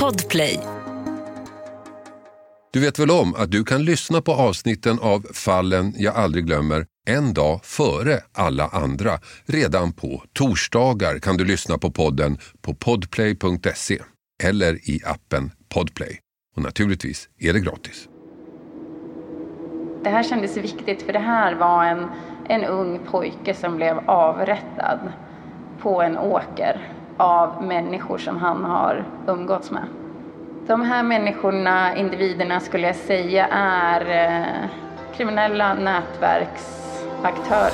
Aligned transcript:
Podplay. 0.00 0.60
Du 2.72 2.80
vet 2.80 2.98
väl 2.98 3.10
om 3.10 3.34
att 3.34 3.50
du 3.50 3.64
kan 3.64 3.84
lyssna 3.84 4.20
på 4.20 4.32
avsnitten 4.32 4.98
av 5.02 5.26
Fallen 5.32 5.94
jag 5.96 6.16
aldrig 6.16 6.46
glömmer 6.46 6.86
en 7.06 7.34
dag 7.34 7.60
före 7.64 8.20
alla 8.32 8.66
andra. 8.68 9.10
Redan 9.46 9.92
på 9.92 10.24
torsdagar 10.32 11.18
kan 11.18 11.36
du 11.36 11.44
lyssna 11.44 11.78
på 11.78 11.90
podden 11.90 12.38
på 12.62 12.74
podplay.se 12.74 13.98
eller 14.42 14.90
i 14.90 15.00
appen 15.04 15.50
Podplay. 15.74 16.18
Och 16.56 16.62
naturligtvis 16.62 17.28
är 17.38 17.52
det 17.52 17.60
gratis. 17.60 18.08
Det 20.04 20.10
här 20.10 20.22
kändes 20.22 20.56
viktigt 20.56 21.02
för 21.02 21.12
det 21.12 21.18
här 21.18 21.54
var 21.54 21.84
en, 21.84 22.08
en 22.48 22.64
ung 22.64 23.00
pojke 23.10 23.54
som 23.54 23.76
blev 23.76 23.98
avrättad 24.06 25.12
på 25.80 26.02
en 26.02 26.18
åker 26.18 27.01
av 27.16 27.62
människor 27.62 28.18
som 28.18 28.36
han 28.36 28.64
har 28.64 29.04
umgåtts 29.26 29.70
med. 29.70 29.86
De 30.66 30.82
här 30.82 31.02
människorna, 31.02 31.96
individerna 31.96 32.60
skulle 32.60 32.86
jag 32.86 32.96
säga 32.96 33.46
är 33.50 34.00
eh, 34.10 34.68
kriminella 35.16 35.74
nätverksaktörer. 35.74 37.72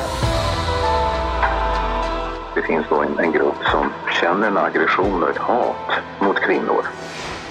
Det 2.55 2.62
finns 2.62 2.87
då 2.88 3.02
en, 3.02 3.19
en 3.19 3.32
grupp 3.32 3.65
som 3.65 3.93
känner 4.20 4.46
en 4.46 4.56
aggression 4.56 5.23
och 5.23 5.30
ett 5.30 5.38
hat 5.38 5.91
mot 6.20 6.37
kvinnor. 6.37 6.87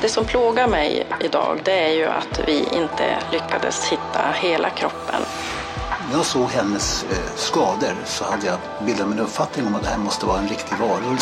Det 0.01 0.09
som 0.09 0.25
plågar 0.25 0.67
mig 0.67 1.07
idag 1.19 1.59
det 1.63 1.89
är 1.89 1.93
ju 1.93 2.05
att 2.05 2.41
vi 2.47 2.63
inte 2.63 3.03
lyckades 3.31 3.91
hitta 3.91 4.19
hela 4.33 4.69
kroppen. 4.69 5.21
När 6.09 6.15
jag 6.15 6.25
såg 6.25 6.49
hennes 6.49 7.03
eh, 7.03 7.35
skador 7.35 7.95
så 8.05 8.23
hade 8.23 8.45
jag 8.47 8.57
bildat 8.85 9.07
mig 9.07 9.17
en 9.17 9.23
uppfattning 9.23 9.67
om 9.67 9.75
att 9.75 9.83
det 9.83 9.89
här 9.89 9.97
måste 9.97 10.25
vara 10.25 10.39
en 10.39 10.47
riktig 10.47 10.77
varulv. 10.77 11.17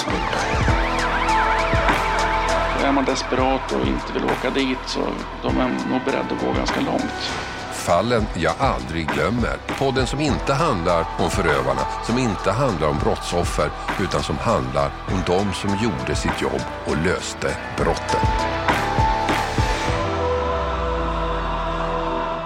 Är 2.83 2.91
man 2.91 3.05
desperat 3.05 3.71
och 3.71 3.87
inte 3.87 4.13
vill 4.13 4.25
åka 4.25 4.49
dit 4.49 4.77
så 4.85 4.99
de 5.41 5.57
är 5.57 5.67
nog 5.89 6.01
beredda 6.05 6.35
att 6.35 6.45
gå 6.45 6.53
ganska 6.53 6.81
långt. 6.81 7.31
Fallen 7.71 8.25
jag 8.35 8.53
aldrig 8.59 9.07
glömmer. 9.07 9.57
Podden 9.79 10.07
som 10.07 10.19
inte 10.19 10.53
handlar 10.53 11.05
om 11.19 11.29
förövarna, 11.29 11.81
som 12.03 12.17
inte 12.17 12.51
handlar 12.51 12.87
om 12.87 12.99
brottsoffer, 12.99 13.69
utan 13.99 14.23
som 14.23 14.37
handlar 14.37 14.91
om 15.07 15.21
de 15.25 15.53
som 15.53 15.69
gjorde 15.69 16.15
sitt 16.15 16.41
jobb 16.41 16.61
och 16.85 16.97
löste 17.05 17.57
brottet. 17.77 18.29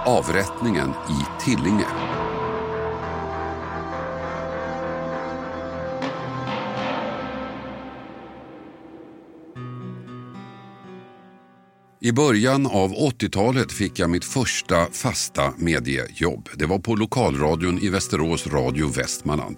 Avrättningen 0.06 0.94
i 1.08 1.44
Tillinge. 1.44 2.09
I 12.10 12.12
början 12.12 12.66
av 12.66 12.90
80-talet 12.90 13.72
fick 13.72 13.98
jag 13.98 14.10
mitt 14.10 14.24
första 14.24 14.86
fasta 14.86 15.52
mediejobb. 15.56 16.48
Det 16.54 16.66
var 16.66 16.78
på 16.78 16.94
lokalradion 16.94 17.78
i 17.78 17.88
Västerås 17.88 18.46
Radio 18.46 18.88
Västmanland. 18.88 19.56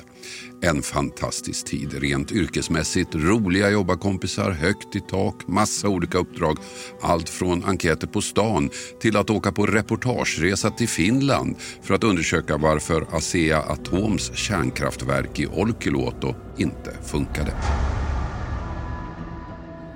En 0.63 0.83
fantastisk 0.83 1.67
tid, 1.67 1.95
rent 1.95 2.33
yrkesmässigt. 2.33 3.15
Roliga 3.15 3.71
jobbarkompisar, 3.71 4.51
högt 4.51 4.97
i 4.97 5.01
tak, 5.01 5.47
massa 5.47 5.89
olika 5.89 6.19
uppdrag. 6.19 6.59
Allt 7.01 7.29
från 7.29 7.65
enkäter 7.65 8.07
på 8.07 8.21
stan 8.21 8.71
till 9.01 9.17
att 9.17 9.31
åka 9.31 9.53
på 9.53 9.67
reportageresa 9.67 10.71
till 10.71 10.89
Finland 10.89 11.57
för 11.83 11.95
att 11.95 12.05
undersöka 12.05 12.57
varför 12.57 13.07
Asea 13.11 13.63
Atoms 13.63 14.37
kärnkraftverk 14.37 15.41
i 15.41 15.47
Olkiluoto 15.47 16.35
inte 16.59 16.93
funkade. 17.05 17.53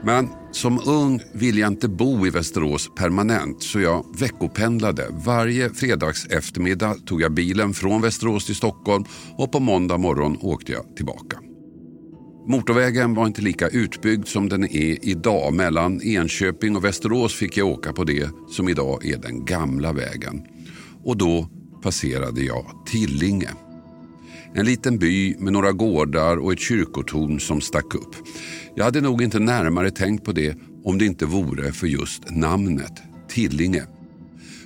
Men 0.07 0.29
som 0.53 0.81
ung 0.87 1.23
ville 1.33 1.61
jag 1.61 1.73
inte 1.73 1.89
bo 1.89 2.27
i 2.27 2.31
Västerås 2.31 2.91
permanent 2.97 3.63
så 3.63 3.81
jag 3.81 4.05
veckopendlade. 4.19 5.07
Varje 5.11 5.71
fredags 5.71 6.27
eftermiddag 6.27 6.95
tog 7.07 7.23
jag 7.23 7.33
bilen 7.33 7.75
från 7.75 8.03
Västerås 8.03 8.47
till 8.47 8.57
Stockholm 8.57 9.05
och 9.39 9.53
på 9.53 9.61
måndag 9.61 9.99
morgon 9.99 10.39
åkte 10.41 10.73
jag 10.73 10.97
tillbaka. 10.97 11.39
Motorvägen 12.49 13.15
var 13.15 13.27
inte 13.27 13.43
lika 13.43 13.69
utbyggd 13.69 14.27
som 14.27 14.49
den 14.49 14.65
är 14.65 15.09
idag. 15.09 15.55
Mellan 15.55 16.03
Enköping 16.03 16.77
och 16.77 16.85
Västerås 16.85 17.35
fick 17.35 17.57
jag 17.57 17.69
åka 17.69 17.93
på 17.93 18.05
det 18.05 18.31
som 18.51 18.69
idag 18.69 19.07
är 19.07 19.19
den 19.19 19.45
gamla 19.45 19.93
vägen. 19.93 20.43
Och 21.05 21.17
då 21.17 21.49
passerade 21.83 22.43
jag 22.43 22.83
Tillinge. 22.87 23.51
En 24.55 24.67
liten 24.67 24.99
by 24.99 25.37
med 25.39 25.53
några 25.53 25.73
gårdar 25.73 26.37
och 26.37 26.53
ett 26.53 26.61
kyrkotorn 26.61 27.41
som 27.41 27.61
stack 27.61 27.95
upp. 27.95 28.17
Jag 28.75 28.85
hade 28.85 29.01
nog 29.01 29.23
inte 29.23 29.39
närmare 29.39 29.91
tänkt 29.91 30.25
på 30.25 30.33
det 30.33 30.57
om 30.85 30.99
det 30.99 31.07
inte 31.07 31.27
vore 31.27 31.73
för 31.73 31.87
just 31.87 32.31
namnet, 32.31 32.93
Tillinge. 33.29 33.83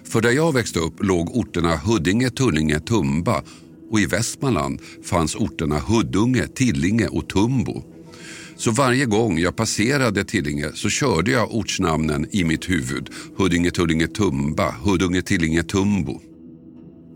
För 0.04 0.20
där 0.20 0.30
jag 0.30 0.54
växte 0.54 0.78
upp 0.78 1.04
låg 1.04 1.36
orterna 1.36 1.76
Huddinge, 1.76 2.30
Tullinge, 2.30 2.80
Tumba 2.80 3.42
och 3.90 4.00
i 4.00 4.06
Västmanland 4.06 4.80
fanns 5.04 5.34
orterna 5.34 5.78
Huddunge, 5.78 6.46
Tillinge 6.46 7.06
och 7.06 7.28
Tumbo. 7.28 7.82
Så 8.56 8.70
varje 8.70 9.06
gång 9.06 9.38
jag 9.38 9.56
passerade 9.56 10.24
Tillinge 10.24 10.70
så 10.74 10.88
körde 10.88 11.30
jag 11.30 11.54
ortsnamnen 11.54 12.26
i 12.30 12.44
mitt 12.44 12.70
huvud. 12.70 13.10
Huddinge, 13.36 13.70
Tullinge, 13.70 14.06
Tumba, 14.06 14.74
Huddunge, 14.84 15.22
Tillinge, 15.22 15.62
Tumbo. 15.62 16.20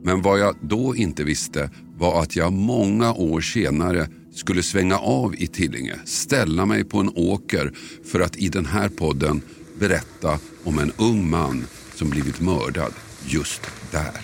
Men 0.05 0.23
vad 0.23 0.39
jag 0.39 0.57
då 0.63 0.97
inte 0.97 1.25
visste 1.25 1.71
var 1.99 2.22
att 2.22 2.37
jag 2.37 2.53
många 2.53 3.12
år 3.12 3.41
senare 3.41 4.09
skulle 4.34 4.62
svänga 4.62 4.99
av 4.99 5.34
i 5.38 5.47
Tillinge, 5.47 5.94
ställa 6.05 6.66
mig 6.66 6.84
på 6.84 6.99
en 6.99 7.12
åker 7.15 7.72
för 8.12 8.21
att 8.21 8.37
i 8.37 8.49
den 8.49 8.66
här 8.66 8.88
podden 8.88 9.43
berätta 9.78 10.38
om 10.65 10.78
en 10.78 10.93
ung 10.97 11.31
man 11.31 11.66
som 11.94 12.10
blivit 12.10 12.41
mördad 12.41 12.93
just 13.27 13.62
där. 13.91 14.21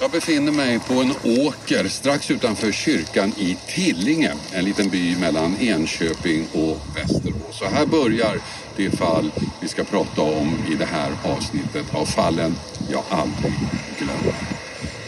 Jag 0.00 0.10
befinner 0.10 0.52
mig 0.52 0.78
på 0.78 0.94
en 0.94 1.10
åker 1.46 1.88
strax 1.88 2.30
utanför 2.30 2.72
kyrkan 2.72 3.32
i 3.38 3.58
Tillinge, 3.68 4.32
en 4.52 4.64
liten 4.64 4.88
by 4.88 5.16
mellan 5.16 5.56
Enköping 5.56 6.46
och 6.52 6.78
Västerås. 6.96 7.58
Så 7.58 7.64
här 7.64 7.86
börjar 7.86 8.40
det 8.76 8.90
fall 8.90 9.32
vi 9.60 9.68
ska 9.68 9.84
prata 9.84 10.22
om 10.22 10.58
i 10.72 10.74
det 10.74 10.84
här 10.84 11.12
avsnittet 11.24 11.94
av 11.94 12.06
fallen 12.06 12.54
jag 12.90 13.02
aldrig 13.10 13.54
glömmer. 13.98 14.59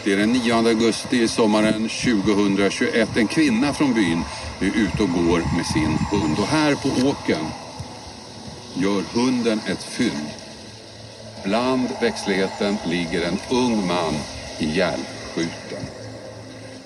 Det 0.05 0.13
är 0.13 0.17
den 0.17 0.31
9 0.31 0.53
augusti 0.53 1.27
sommaren 1.27 1.89
2021. 1.89 3.17
En 3.17 3.27
kvinna 3.27 3.73
från 3.73 3.93
byn 3.93 4.23
är 4.59 4.65
ute 4.65 5.03
och 5.03 5.09
går 5.09 5.55
med 5.55 5.65
sin 5.65 5.97
hund. 6.11 6.39
Och 6.39 6.47
här 6.47 6.75
på 6.75 7.07
åken 7.09 7.45
gör 8.73 9.01
hunden 9.13 9.61
ett 9.67 9.83
fynd. 9.83 10.27
Bland 11.43 11.89
växtligheten 12.01 12.77
ligger 12.85 13.27
en 13.27 13.37
ung 13.49 13.87
man 13.87 14.13
ihjälskjuten. 14.59 15.83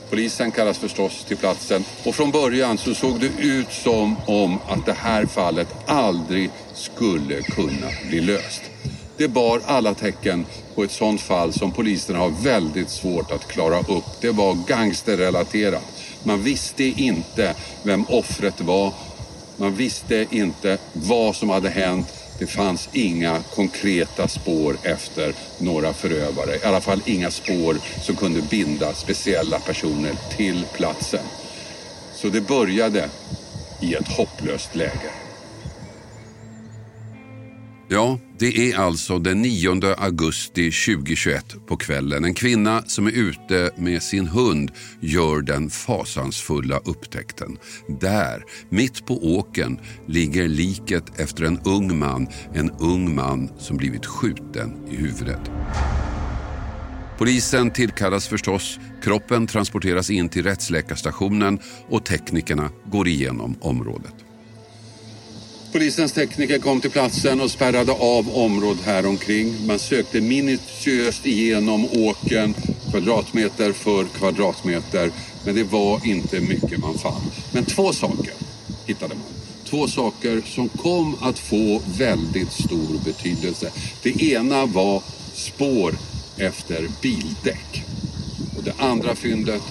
Polisen 0.10 0.52
kallas 0.52 0.78
förstås 0.78 1.24
till 1.24 1.38
platsen 1.38 1.84
och 2.04 2.16
från 2.16 2.32
början 2.32 2.78
så 2.78 2.96
såg 2.96 3.20
det 3.20 3.44
ut 3.44 3.72
som 3.72 4.16
om 4.26 4.60
att 4.68 4.86
det 4.86 4.98
här 4.98 5.26
fallet 5.26 5.90
aldrig 5.90 6.50
skulle 6.74 7.42
kunna 7.42 7.88
bli 8.10 8.22
löst. 8.22 8.67
Det 9.18 9.28
bar 9.28 9.62
alla 9.66 9.94
tecken 9.94 10.46
på 10.76 10.84
ett 10.84 10.92
sånt 10.92 11.22
fall 11.22 11.54
som 11.54 11.72
polisen 11.72 12.16
har 12.16 12.30
väldigt 12.30 12.90
svårt 12.90 13.32
att 13.32 13.48
klara 13.48 13.80
upp. 13.80 14.22
Det 14.22 14.32
var 14.32 14.58
gangsterrelaterat. 14.68 15.84
Man 16.24 16.44
visste 16.44 16.84
inte 16.84 17.56
vem 17.84 18.06
offret 18.10 18.62
var. 18.62 18.94
Man 19.58 19.76
visste 19.76 20.26
inte 20.30 20.78
vad 20.94 21.36
som 21.36 21.50
hade 21.50 21.70
hänt. 21.70 22.08
Det 22.40 22.48
fanns 22.48 22.90
inga 22.94 23.40
konkreta 23.56 24.28
spår 24.28 24.78
efter 24.84 25.34
några 25.58 25.94
förövare. 25.94 26.56
I 26.56 26.66
alla 26.66 26.82
fall 26.82 27.02
inga 27.06 27.32
spår 27.32 27.78
som 28.02 28.16
kunde 28.16 28.42
binda 28.42 28.94
speciella 28.94 29.60
personer 29.60 30.16
till 30.38 30.66
platsen. 30.74 31.26
Så 32.14 32.28
det 32.28 32.42
började 32.42 33.10
i 33.82 33.94
ett 33.94 34.08
hopplöst 34.08 34.76
läge. 34.76 35.27
Ja, 37.90 38.20
det 38.40 38.72
är 38.72 38.78
alltså 38.78 39.20
den 39.20 39.42
9 39.42 39.96
augusti 39.98 40.72
2021 40.72 41.56
på 41.68 41.78
kvällen. 41.78 42.26
En 42.26 42.34
kvinna 42.34 42.82
som 42.82 43.08
är 43.08 43.12
ute 43.12 43.72
med 43.78 44.04
sin 44.04 44.28
hund 44.28 44.72
gör 45.00 45.42
den 45.42 45.70
fasansfulla 45.70 46.78
upptäckten. 46.78 47.58
Där, 48.00 48.44
mitt 48.70 49.06
på 49.06 49.38
åken, 49.38 49.80
ligger 50.08 50.48
liket 50.48 51.20
efter 51.20 51.44
en 51.44 51.60
ung 51.66 52.00
man. 52.00 52.28
En 52.54 52.72
ung 52.72 53.16
man 53.16 53.50
som 53.58 53.78
blivit 53.78 54.06
skjuten 54.06 54.88
i 54.92 54.96
huvudet. 54.96 55.52
Polisen 57.18 57.72
tillkallas 57.72 58.28
förstås, 58.28 58.80
kroppen 59.04 59.48
transporteras 59.48 60.10
in 60.10 60.30
till 60.30 60.44
rättsläkarstationen 60.44 61.60
och 61.90 62.06
teknikerna 62.06 62.70
går 62.86 63.08
igenom 63.08 63.56
området. 63.62 64.16
Polisens 65.72 66.12
tekniker 66.12 66.60
kom 66.60 66.82
till 66.82 66.92
platsen 66.92 67.42
och 67.42 67.52
spärrade 67.52 67.92
av 67.92 68.38
området 68.38 68.86
här 68.86 69.06
omkring. 69.06 69.68
Man 69.68 69.80
sökte 69.80 70.22
minutiöst 70.22 71.26
igenom 71.26 71.86
åken, 71.86 72.54
kvadratmeter 72.92 73.74
för 73.74 74.06
kvadratmeter. 74.06 75.12
Men 75.46 75.56
det 75.56 75.64
var 75.64 76.08
inte 76.08 76.40
mycket 76.40 76.80
man 76.80 76.98
fann. 76.98 77.22
Men 77.52 77.66
två 77.66 77.94
saker 77.94 78.34
hittade 78.86 79.16
man. 79.16 79.24
två 79.66 79.88
saker 79.88 80.42
som 80.46 80.70
kom 80.70 81.16
att 81.22 81.40
få 81.40 81.82
väldigt 81.98 82.52
stor 82.52 83.04
betydelse. 83.06 83.72
Det 84.04 84.22
ena 84.22 84.66
var 84.66 85.04
spår 85.34 85.96
efter 86.38 86.88
bildäck. 87.02 87.84
Och 88.58 88.64
det 88.64 88.74
andra 88.78 89.16
fyndet 89.16 89.62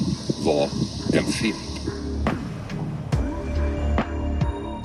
var 0.44 0.68
en 1.12 1.32
film. 1.32 1.75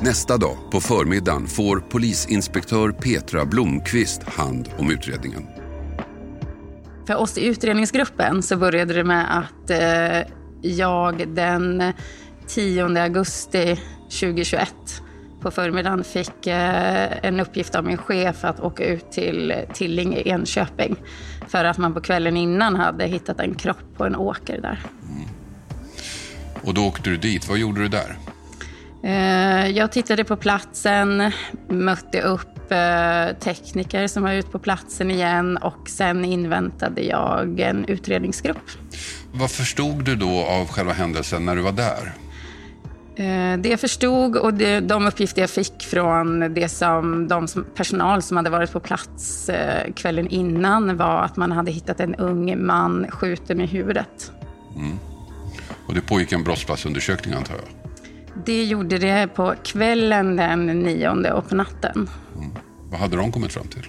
Nästa 0.04 0.38
dag 0.38 0.58
på 0.72 0.82
förmiddagen 0.82 1.48
får 1.48 1.80
polisinspektör 1.80 2.92
Petra 2.92 3.46
Blomqvist 3.46 4.24
hand 4.24 4.70
om 4.78 4.92
utredningen. 4.92 5.48
För 7.08 7.16
oss 7.16 7.38
i 7.38 7.46
utredningsgruppen 7.46 8.44
så 8.44 8.58
började 8.58 8.94
det 8.94 9.04
med 9.04 9.38
att 9.38 9.70
eh, 9.70 10.34
jag 10.62 11.28
den 11.28 11.94
10 12.48 13.02
augusti 13.02 13.80
2021 14.04 14.74
på 15.42 15.52
förmiddagen 15.52 16.04
fick 16.04 16.48
eh, 16.48 17.26
en 17.26 17.40
uppgift 17.40 17.76
av 17.76 17.86
min 17.86 17.98
chef 17.98 18.44
att 18.44 18.60
åka 18.60 18.86
ut 18.86 19.12
till 19.12 19.54
Tilling 19.74 20.16
i 20.16 20.30
Enköping. 20.30 20.96
För 21.48 21.66
att 21.66 21.78
man 21.78 21.94
på 21.94 22.02
kvällen 22.02 22.38
innan 22.38 22.76
hade 22.76 23.06
hittat 23.06 23.40
en 23.40 23.56
kropp 23.56 23.98
på 23.98 24.06
en 24.06 24.16
åker 24.16 24.62
där. 24.62 24.80
Och 26.62 26.74
då 26.74 26.88
åkte 26.88 27.10
du 27.10 27.18
dit. 27.18 27.50
Vad 27.50 27.58
gjorde 27.58 27.82
du 27.82 27.88
där? 27.88 28.18
Eh, 29.04 29.68
jag 29.68 29.92
tittade 29.92 30.24
på 30.24 30.36
platsen, 30.36 31.32
mötte 31.70 32.22
upp 32.22 32.72
eh, 32.72 33.38
tekniker 33.40 34.08
som 34.08 34.24
var 34.24 34.32
ute 34.32 34.50
på 34.50 34.60
platsen 34.60 35.12
igen 35.12 35.58
och 35.58 35.90
sen 35.90 36.26
inväntade 36.26 37.02
jag 37.02 37.60
en 37.60 37.86
utredningsgrupp. 37.86 38.72
Vad 39.34 39.52
förstod 39.52 40.04
du 40.06 40.16
då 40.16 40.44
av 40.44 40.68
själva 40.68 40.94
händelsen 40.94 41.46
när 41.46 41.56
du 41.56 41.62
var 41.62 41.72
där? 41.72 42.14
Eh, 43.16 43.60
det 43.60 43.70
jag 43.70 43.80
förstod 43.80 44.38
och 44.38 44.54
de 44.84 45.08
uppgifter 45.08 45.42
jag 45.42 45.50
fick 45.50 45.84
från 45.84 46.54
det 46.54 46.70
som, 46.70 47.28
de 47.28 47.48
personal 47.76 48.22
som 48.22 48.38
hade 48.38 48.50
varit 48.50 48.72
på 48.72 48.80
plats 48.80 49.50
kvällen 49.96 50.28
innan 50.28 50.98
var 50.98 51.24
att 51.24 51.38
man 51.38 51.52
hade 51.52 51.72
hittat 51.72 52.00
en 52.00 52.16
ung 52.16 52.66
man 52.66 53.08
skjuten 53.12 53.62
i 53.62 53.66
huvudet. 53.66 54.32
Mm. 54.76 55.00
Och 55.88 55.94
det 55.94 56.02
pågick 56.02 56.32
en 56.32 56.44
brottsplatsundersökning 56.44 57.34
antar 57.34 57.56
jag? 57.56 57.81
Det 58.46 58.64
gjorde 58.64 58.98
det 58.98 59.28
på 59.36 59.54
kvällen 59.64 60.36
den 60.36 60.66
nionde 60.66 61.34
och 61.34 61.50
på 61.50 61.56
natten. 61.56 62.10
Mm. 62.36 62.52
Vad 62.90 63.00
hade 63.00 63.18
de 63.18 63.32
kommit 63.32 63.54
fram 63.54 63.68
till? 63.68 63.86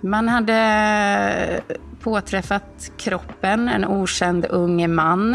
Man 0.00 0.28
hade 0.28 1.60
påträffat 2.00 2.92
kroppen, 2.96 3.68
en 3.68 3.84
okänd 3.84 4.46
ung 4.50 4.94
man. 4.94 5.34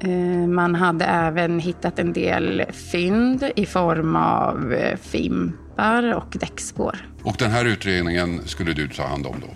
Eh, 0.00 0.48
man 0.48 0.74
hade 0.74 1.04
även 1.04 1.58
hittat 1.58 1.98
en 1.98 2.12
del 2.12 2.64
fynd 2.92 3.50
i 3.56 3.66
form 3.66 4.16
av 4.16 4.74
fimpar 5.00 6.14
och 6.14 6.36
däckspår. 6.40 7.08
Och 7.22 7.36
den 7.38 7.50
här 7.50 7.64
utredningen 7.64 8.40
skulle 8.44 8.72
du 8.72 8.88
ta 8.88 9.06
hand 9.06 9.26
om 9.26 9.36
då? 9.40 9.46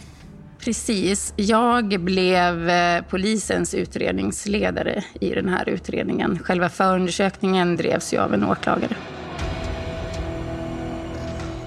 Precis. 0.59 1.33
Jag 1.37 2.01
blev 2.01 2.71
eh, 2.71 3.03
polisens 3.03 3.75
utredningsledare 3.75 5.05
i 5.21 5.31
den 5.31 5.49
här 5.49 5.69
utredningen. 5.69 6.39
Själva 6.39 6.69
förundersökningen 6.69 7.77
drevs 7.77 8.15
ju 8.15 8.19
av 8.19 8.35
en 8.35 8.45
åklagare. 8.45 8.97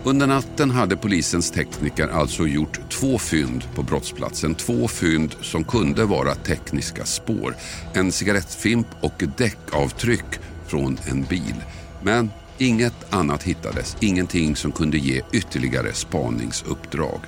Under 0.04 0.28
natten 0.28 0.72
hade 0.72 0.98
polisens 0.98 1.52
tekniker 1.52 2.08
alltså 2.08 2.48
gjort 2.48 2.80
två 2.90 3.18
fynd 3.18 3.64
på 3.76 3.84
brottsplatsen. 3.84 4.56
Två 4.56 4.88
fynd 4.88 5.36
som 5.42 5.64
kunde 5.64 6.06
vara 6.06 6.36
tekniska 6.36 7.06
spår. 7.06 7.56
En 7.94 8.12
cigarettfimp 8.12 8.88
och 9.02 9.24
däckavtryck 9.38 10.40
från 10.68 10.98
en 11.06 11.24
bil. 11.24 11.56
Men 12.04 12.30
inget 12.58 13.14
annat 13.14 13.44
hittades. 13.44 13.98
Ingenting 14.00 14.56
som 14.56 14.72
kunde 14.72 14.98
ge 14.98 15.22
ytterligare 15.34 15.94
spaningsuppdrag. 15.94 17.20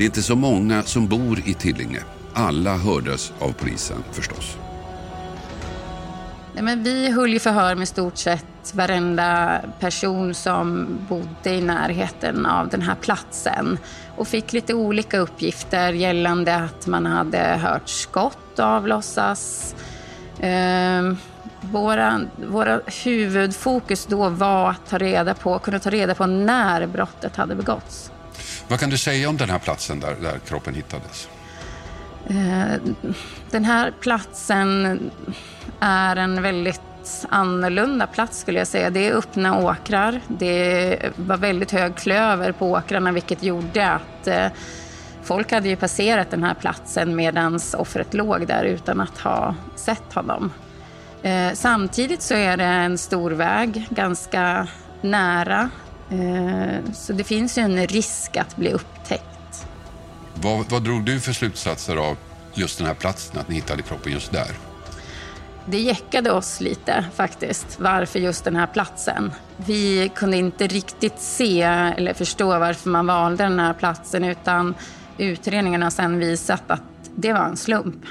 Det 0.00 0.04
är 0.04 0.06
inte 0.06 0.22
så 0.22 0.36
många 0.36 0.82
som 0.82 1.08
bor 1.08 1.38
i 1.44 1.54
Tillinge. 1.54 2.00
Alla 2.34 2.76
hördes 2.76 3.32
av 3.38 3.52
polisen 3.52 4.04
förstås. 4.12 4.56
Nej, 6.54 6.64
men 6.64 6.82
vi 6.82 7.10
höll 7.10 7.32
ju 7.32 7.38
förhör 7.38 7.74
med 7.74 7.88
stort 7.88 8.16
sett 8.16 8.74
varenda 8.74 9.60
person 9.80 10.34
som 10.34 10.88
bodde 11.08 11.50
i 11.50 11.60
närheten 11.60 12.46
av 12.46 12.68
den 12.68 12.82
här 12.82 12.94
platsen 12.94 13.78
och 14.16 14.28
fick 14.28 14.52
lite 14.52 14.74
olika 14.74 15.18
uppgifter 15.18 15.92
gällande 15.92 16.56
att 16.56 16.86
man 16.86 17.06
hade 17.06 17.38
hört 17.38 17.88
skott 17.88 18.58
avlossas. 18.58 19.74
Eh, 20.38 21.12
våra, 21.60 22.20
våra 22.48 22.80
huvudfokus 23.04 24.06
då 24.06 24.28
var 24.28 24.70
att 24.70 24.88
ta 24.88 24.98
reda 24.98 25.34
på, 25.34 25.58
kunna 25.58 25.78
ta 25.78 25.90
reda 25.90 26.14
på 26.14 26.26
när 26.26 26.86
brottet 26.86 27.36
hade 27.36 27.54
begåtts. 27.54 28.10
Vad 28.70 28.80
kan 28.80 28.90
du 28.90 28.98
säga 28.98 29.28
om 29.28 29.36
den 29.36 29.50
här 29.50 29.58
platsen 29.58 30.00
där, 30.00 30.16
där 30.22 30.38
kroppen 30.38 30.74
hittades? 30.74 31.28
Eh, 32.26 32.80
den 33.50 33.64
här 33.64 33.92
platsen 34.00 35.00
är 35.80 36.16
en 36.16 36.42
väldigt 36.42 36.80
annorlunda 37.28 38.06
plats 38.06 38.38
skulle 38.38 38.58
jag 38.58 38.68
säga. 38.68 38.90
Det 38.90 39.08
är 39.08 39.12
öppna 39.12 39.58
åkrar. 39.58 40.20
Det 40.28 40.98
var 41.16 41.36
väldigt 41.36 41.70
hög 41.70 41.96
klöver 41.96 42.52
på 42.52 42.70
åkrarna 42.70 43.12
vilket 43.12 43.42
gjorde 43.42 43.90
att 43.90 44.26
eh, 44.26 44.46
folk 45.22 45.52
hade 45.52 45.68
ju 45.68 45.76
passerat 45.76 46.30
den 46.30 46.44
här 46.44 46.54
platsen 46.54 47.16
medan 47.16 47.60
offret 47.78 48.14
låg 48.14 48.46
där 48.46 48.64
utan 48.64 49.00
att 49.00 49.18
ha 49.18 49.54
sett 49.76 50.12
honom. 50.14 50.52
Eh, 51.22 51.52
samtidigt 51.54 52.22
så 52.22 52.34
är 52.34 52.56
det 52.56 52.64
en 52.64 52.98
stor 52.98 53.30
väg 53.30 53.86
ganska 53.90 54.68
nära 55.00 55.70
så 56.92 57.12
det 57.12 57.24
finns 57.24 57.58
ju 57.58 57.62
en 57.62 57.86
risk 57.86 58.36
att 58.36 58.56
bli 58.56 58.72
upptäckt. 58.72 59.66
Vad, 60.34 60.70
vad 60.70 60.82
drog 60.82 61.04
du 61.04 61.20
för 61.20 61.32
slutsatser 61.32 61.96
av 61.96 62.16
just 62.54 62.78
den 62.78 62.86
här 62.86 62.94
platsen, 62.94 63.40
att 63.40 63.48
ni 63.48 63.54
hittade 63.54 63.82
kroppen 63.82 64.12
just 64.12 64.32
där? 64.32 64.50
Det 65.66 65.78
jäckade 65.78 66.32
oss 66.32 66.60
lite 66.60 67.04
faktiskt, 67.14 67.80
varför 67.80 68.18
just 68.18 68.44
den 68.44 68.56
här 68.56 68.66
platsen. 68.66 69.32
Vi 69.56 70.10
kunde 70.14 70.36
inte 70.36 70.66
riktigt 70.66 71.18
se 71.18 71.62
eller 71.62 72.14
förstå 72.14 72.58
varför 72.58 72.90
man 72.90 73.06
valde 73.06 73.44
den 73.44 73.58
här 73.58 73.74
platsen 73.74 74.24
utan 74.24 74.74
utredningen 75.18 75.82
har 75.82 75.90
sen 75.90 76.18
visat 76.18 76.62
att 76.66 76.82
det 77.16 77.32
var 77.32 77.44
en 77.44 77.56
slump. 77.56 78.04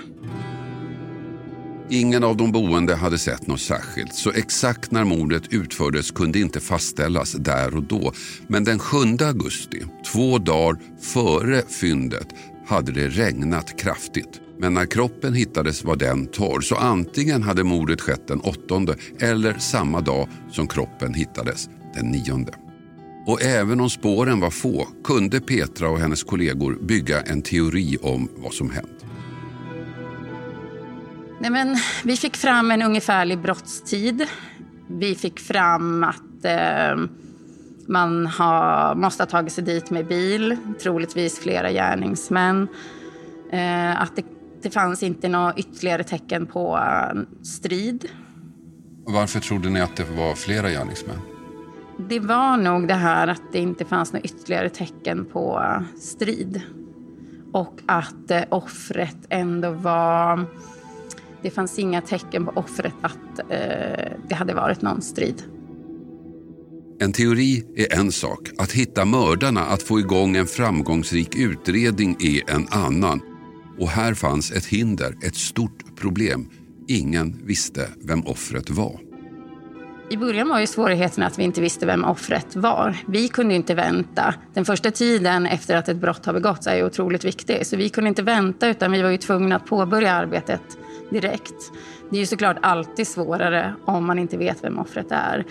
Ingen 1.91 2.23
av 2.23 2.37
de 2.37 2.51
boende 2.51 2.95
hade 2.95 3.17
sett 3.17 3.47
något 3.47 3.61
särskilt 3.61 4.13
så 4.13 4.31
exakt 4.31 4.91
när 4.91 5.03
mordet 5.03 5.43
utfördes 5.53 6.11
kunde 6.11 6.39
inte 6.39 6.59
fastställas 6.59 7.31
där 7.31 7.75
och 7.75 7.83
då. 7.83 8.13
Men 8.47 8.63
den 8.63 8.79
7 8.79 8.97
augusti, 9.21 9.83
två 10.13 10.37
dagar 10.37 10.79
före 11.01 11.61
fyndet, 11.61 12.27
hade 12.67 12.91
det 12.91 13.07
regnat 13.07 13.79
kraftigt. 13.79 14.41
Men 14.59 14.73
när 14.73 14.85
kroppen 14.85 15.33
hittades 15.33 15.83
var 15.83 15.95
den 15.95 16.27
torr 16.27 16.61
så 16.61 16.75
antingen 16.75 17.43
hade 17.43 17.63
mordet 17.63 18.01
skett 18.01 18.27
den 18.27 18.39
8 18.39 18.95
eller 19.19 19.57
samma 19.59 20.01
dag 20.01 20.27
som 20.51 20.67
kroppen 20.67 21.13
hittades, 21.13 21.69
den 21.95 22.05
9. 22.05 22.45
Och 23.27 23.41
även 23.41 23.79
om 23.79 23.89
spåren 23.89 24.39
var 24.39 24.51
få 24.51 24.87
kunde 25.03 25.39
Petra 25.39 25.89
och 25.89 25.99
hennes 25.99 26.23
kollegor 26.23 26.77
bygga 26.81 27.21
en 27.21 27.41
teori 27.41 27.97
om 28.01 28.29
vad 28.37 28.53
som 28.53 28.69
hänt. 28.69 28.98
Nej, 31.41 31.51
men, 31.51 31.77
vi 32.03 32.17
fick 32.17 32.37
fram 32.37 32.71
en 32.71 32.81
ungefärlig 32.81 33.39
brottstid. 33.39 34.27
Vi 34.87 35.15
fick 35.15 35.39
fram 35.39 36.03
att 36.03 36.45
eh, 36.45 36.95
man 37.87 38.27
har, 38.27 38.95
måste 38.95 39.23
ha 39.23 39.27
tagit 39.27 39.53
sig 39.53 39.63
dit 39.63 39.89
med 39.89 40.07
bil, 40.07 40.57
troligtvis 40.81 41.39
flera 41.39 41.71
gärningsmän. 41.71 42.67
Eh, 43.51 44.01
att 44.01 44.15
det, 44.15 44.25
det 44.61 44.69
fanns 44.69 45.03
inte 45.03 45.27
några 45.27 45.53
ytterligare 45.53 46.03
tecken 46.03 46.45
på 46.45 46.77
uh, 46.77 47.21
strid. 47.43 48.09
Varför 49.05 49.39
trodde 49.39 49.69
ni 49.69 49.81
att 49.81 49.95
det 49.95 50.05
var 50.17 50.35
flera 50.35 50.69
gärningsmän? 50.69 51.19
Det 52.09 52.19
var 52.19 52.57
nog 52.57 52.87
det 52.87 52.93
här 52.93 53.27
att 53.27 53.41
det 53.51 53.59
inte 53.59 53.85
fanns 53.85 54.13
några 54.13 54.25
ytterligare 54.25 54.69
tecken 54.69 55.25
på 55.25 55.59
uh, 55.59 55.97
strid. 55.99 56.61
Och 57.53 57.79
att 57.85 58.31
uh, 58.31 58.41
offret 58.49 59.17
ändå 59.29 59.71
var 59.71 60.45
det 61.41 61.49
fanns 61.49 61.79
inga 61.79 62.01
tecken 62.01 62.45
på 62.45 62.51
offret 62.55 62.93
att 63.01 63.39
eh, 63.39 64.11
det 64.29 64.35
hade 64.35 64.53
varit 64.53 64.81
någon 64.81 65.01
strid. 65.01 65.43
En 67.01 67.13
teori 67.13 67.63
är 67.75 67.99
en 67.99 68.11
sak. 68.11 68.49
Att 68.57 68.71
hitta 68.71 69.05
mördarna, 69.05 69.61
att 69.61 69.83
få 69.83 69.99
igång 69.99 70.35
en 70.35 70.45
framgångsrik 70.45 71.35
utredning 71.35 72.17
är 72.19 72.55
en 72.55 72.67
annan. 72.71 73.21
Och 73.79 73.89
här 73.89 74.13
fanns 74.13 74.51
ett 74.51 74.65
hinder, 74.65 75.15
ett 75.23 75.35
stort 75.35 75.95
problem. 75.95 76.49
Ingen 76.87 77.41
visste 77.45 77.87
vem 78.03 78.25
offret 78.25 78.69
var. 78.69 78.99
I 80.11 80.17
början 80.17 80.49
var 80.49 80.59
ju 80.59 80.67
svårigheten 80.67 81.23
att 81.23 81.39
vi 81.39 81.43
inte 81.43 81.61
visste 81.61 81.85
vem 81.85 82.03
offret 82.03 82.55
var. 82.55 82.97
Vi 83.07 83.27
kunde 83.27 83.55
inte 83.55 83.75
vänta. 83.75 84.35
Den 84.53 84.65
första 84.65 84.91
tiden 84.91 85.45
efter 85.45 85.75
att 85.75 85.89
ett 85.89 85.97
brott 85.97 86.25
har 86.25 86.33
begåtts 86.33 86.67
är 86.67 86.75
ju 86.75 86.85
otroligt 86.85 87.25
viktig. 87.25 87.65
Så 87.65 87.77
vi 87.77 87.89
kunde 87.89 88.07
inte 88.07 88.21
vänta 88.21 88.67
utan 88.67 88.91
vi 88.91 89.01
var 89.01 89.09
ju 89.09 89.17
tvungna 89.17 89.55
att 89.55 89.65
påbörja 89.65 90.13
arbetet 90.13 90.61
direkt. 91.09 91.71
Det 92.09 92.15
är 92.17 92.19
ju 92.19 92.25
såklart 92.25 92.57
alltid 92.61 93.07
svårare 93.07 93.73
om 93.85 94.05
man 94.05 94.19
inte 94.19 94.37
vet 94.37 94.63
vem 94.63 94.79
offret 94.79 95.07
är. 95.09 95.45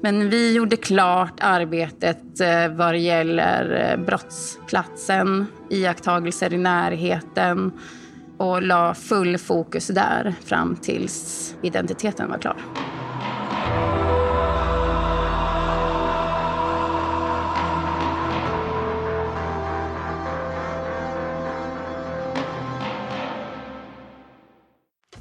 Men 0.00 0.30
vi 0.30 0.52
gjorde 0.52 0.76
klart 0.76 1.34
arbetet 1.40 2.40
eh, 2.40 2.68
vad 2.68 2.94
det 2.94 2.98
gäller 2.98 3.90
eh, 3.90 4.04
brottsplatsen, 4.04 5.46
iakttagelser 5.70 6.52
i 6.52 6.58
närheten 6.58 7.72
och 8.36 8.62
la 8.62 8.94
full 8.94 9.38
fokus 9.38 9.86
där 9.86 10.34
fram 10.44 10.76
tills 10.76 11.54
identiteten 11.62 12.30
var 12.30 12.38
klar. 12.38 12.56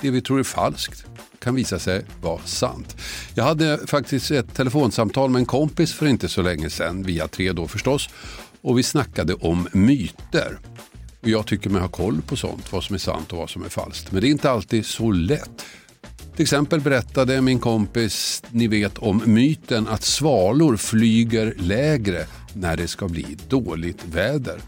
det 0.00 0.10
vi 0.10 0.20
tror 0.20 0.38
är 0.38 0.44
falskt 0.44 1.04
kan 1.38 1.54
visa 1.54 1.78
sig 1.78 2.04
vara 2.20 2.40
sant. 2.44 2.96
Jag 3.34 3.44
hade 3.44 3.86
faktiskt 3.86 4.30
ett 4.30 4.54
telefonsamtal 4.54 5.30
med 5.30 5.40
en 5.40 5.46
kompis 5.46 5.92
för 5.92 6.06
inte 6.06 6.28
så 6.28 6.42
länge 6.42 6.70
sedan, 6.70 7.02
via 7.02 7.28
tre 7.28 7.52
då 7.52 7.68
förstås, 7.68 8.08
och 8.60 8.78
vi 8.78 8.82
snackade 8.82 9.34
om 9.34 9.68
myter. 9.72 10.58
Och 11.20 11.28
jag 11.28 11.46
tycker 11.46 11.70
mig 11.70 11.82
ha 11.82 11.88
koll 11.88 12.22
på 12.22 12.36
sånt, 12.36 12.72
vad 12.72 12.84
som 12.84 12.94
är 12.94 12.98
sant 12.98 13.32
och 13.32 13.38
vad 13.38 13.50
som 13.50 13.64
är 13.64 13.68
falskt. 13.68 14.12
Men 14.12 14.20
det 14.20 14.28
är 14.28 14.30
inte 14.30 14.50
alltid 14.50 14.86
så 14.86 15.10
lätt. 15.10 15.64
Till 16.36 16.42
exempel 16.42 16.80
berättade 16.80 17.40
min 17.40 17.58
kompis, 17.58 18.42
ni 18.50 18.68
vet 18.68 18.98
om 18.98 19.22
myten 19.26 19.88
att 19.88 20.02
svalor 20.02 20.76
flyger 20.76 21.54
lägre 21.58 22.26
när 22.54 22.76
det 22.76 22.88
ska 22.88 23.08
bli 23.08 23.36
dåligt 23.48 24.04
väder. 24.04 24.60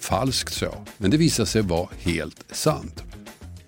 Falskt 0.00 0.54
sa 0.54 0.66
jag, 0.66 0.86
men 0.96 1.10
det 1.10 1.16
visade 1.16 1.46
sig 1.46 1.62
vara 1.62 1.88
helt 1.98 2.44
sant. 2.52 3.07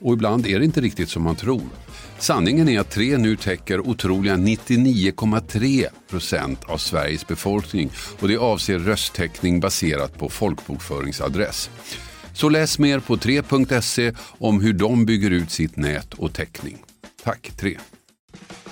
Och 0.00 0.12
ibland 0.12 0.46
är 0.46 0.58
det 0.58 0.64
inte 0.64 0.80
riktigt 0.80 1.08
som 1.08 1.22
man 1.22 1.36
tror. 1.36 1.62
Sanningen 2.18 2.68
är 2.68 2.80
att 2.80 2.90
Tre 2.90 3.18
nu 3.18 3.36
täcker 3.36 3.80
otroliga 3.80 4.36
99,3 4.36 5.86
procent 6.10 6.64
av 6.64 6.78
Sveriges 6.78 7.26
befolkning 7.26 7.90
och 8.20 8.28
det 8.28 8.36
avser 8.36 8.78
rösttäckning 8.78 9.60
baserat 9.60 10.18
på 10.18 10.28
folkbokföringsadress. 10.28 11.70
Så 12.32 12.48
läs 12.48 12.78
mer 12.78 13.00
på 13.00 13.16
3.se 13.16 14.12
om 14.38 14.60
hur 14.60 14.72
de 14.72 15.06
bygger 15.06 15.30
ut 15.30 15.50
sitt 15.50 15.76
nät 15.76 16.14
och 16.14 16.32
täckning. 16.34 16.78
Tack 17.24 17.50
3. 17.56 17.78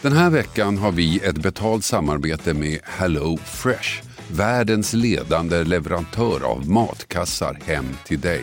Den 0.02 0.12
här 0.12 0.30
veckan 0.30 0.78
har 0.78 0.92
vi 0.92 1.18
ett 1.18 1.38
betalt 1.38 1.84
samarbete 1.84 2.54
med 2.54 2.78
Hello 2.84 3.36
Fresh, 3.36 4.02
världens 4.30 4.92
ledande 4.92 5.64
leverantör 5.64 6.44
av 6.44 6.70
matkassar 6.70 7.58
hem 7.64 7.86
till 8.06 8.20
dig. 8.20 8.42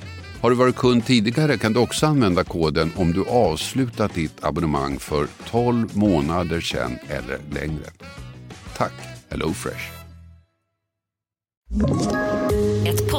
Har 0.41 0.49
du 0.49 0.55
varit 0.55 0.75
kund 0.75 1.05
tidigare 1.05 1.57
kan 1.57 1.73
du 1.73 1.79
också 1.79 2.05
använda 2.05 2.43
koden 2.43 2.91
om 2.95 3.11
du 3.11 3.25
avslutat 3.25 4.13
ditt 4.13 4.43
abonnemang 4.43 4.99
för 4.99 5.27
12 5.49 5.97
månader 5.97 6.61
sedan 6.61 6.97
eller 7.09 7.39
längre. 7.51 7.85
Tack 8.77 8.93
HelloFresh. 9.29 9.91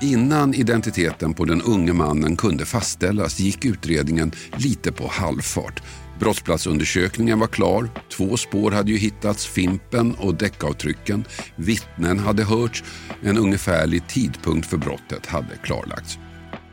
Innan 0.00 0.54
identiteten 0.54 1.34
på 1.34 1.44
den 1.44 1.62
unge 1.62 1.92
mannen 1.92 2.36
kunde 2.36 2.64
fastställas 2.64 3.40
gick 3.40 3.64
utredningen 3.64 4.32
lite 4.56 4.92
på 4.92 5.08
halvfart. 5.08 5.82
Brottsplatsundersökningen 6.20 7.38
var 7.38 7.46
klar, 7.46 7.90
två 8.16 8.36
spår 8.36 8.70
hade 8.70 8.90
ju 8.90 8.98
hittats, 8.98 9.46
Fimpen 9.46 10.14
och 10.14 10.34
däckavtrycken. 10.34 11.24
Vittnen 11.56 12.18
hade 12.18 12.44
hörts, 12.44 12.84
en 13.22 13.38
ungefärlig 13.38 14.08
tidpunkt 14.08 14.66
för 14.66 14.76
brottet 14.76 15.26
hade 15.26 15.56
klarlagts. 15.62 16.18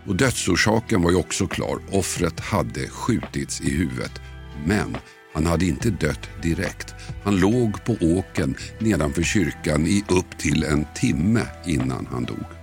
Och 0.07 0.15
dödsorsaken 0.15 1.01
var 1.01 1.11
ju 1.11 1.17
också 1.17 1.47
klar, 1.47 1.79
offret 1.91 2.39
hade 2.39 2.87
skjutits 2.87 3.61
i 3.61 3.69
huvudet. 3.69 4.21
Men 4.65 4.97
han 5.33 5.45
hade 5.45 5.65
inte 5.65 5.89
dött 5.89 6.29
direkt. 6.41 6.93
Han 7.23 7.39
låg 7.39 7.85
på 7.85 7.97
åken 8.01 8.55
nedanför 8.79 9.23
kyrkan 9.23 9.87
i 9.87 10.03
upp 10.09 10.37
till 10.37 10.63
en 10.63 10.85
timme 10.95 11.41
innan 11.65 12.07
han 12.11 12.25
dog. 12.25 12.54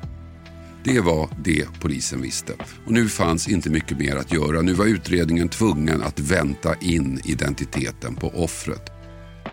Det 0.84 1.00
var 1.00 1.28
det 1.44 1.66
polisen 1.80 2.22
visste. 2.22 2.52
Och 2.86 2.92
nu 2.92 3.08
fanns 3.08 3.48
inte 3.48 3.70
mycket 3.70 3.98
mer 3.98 4.16
att 4.16 4.32
göra. 4.32 4.62
Nu 4.62 4.72
var 4.72 4.86
utredningen 4.86 5.48
tvungen 5.48 6.02
att 6.02 6.20
vänta 6.20 6.74
in 6.80 7.20
identiteten 7.24 8.14
på 8.14 8.28
offret. 8.28 8.90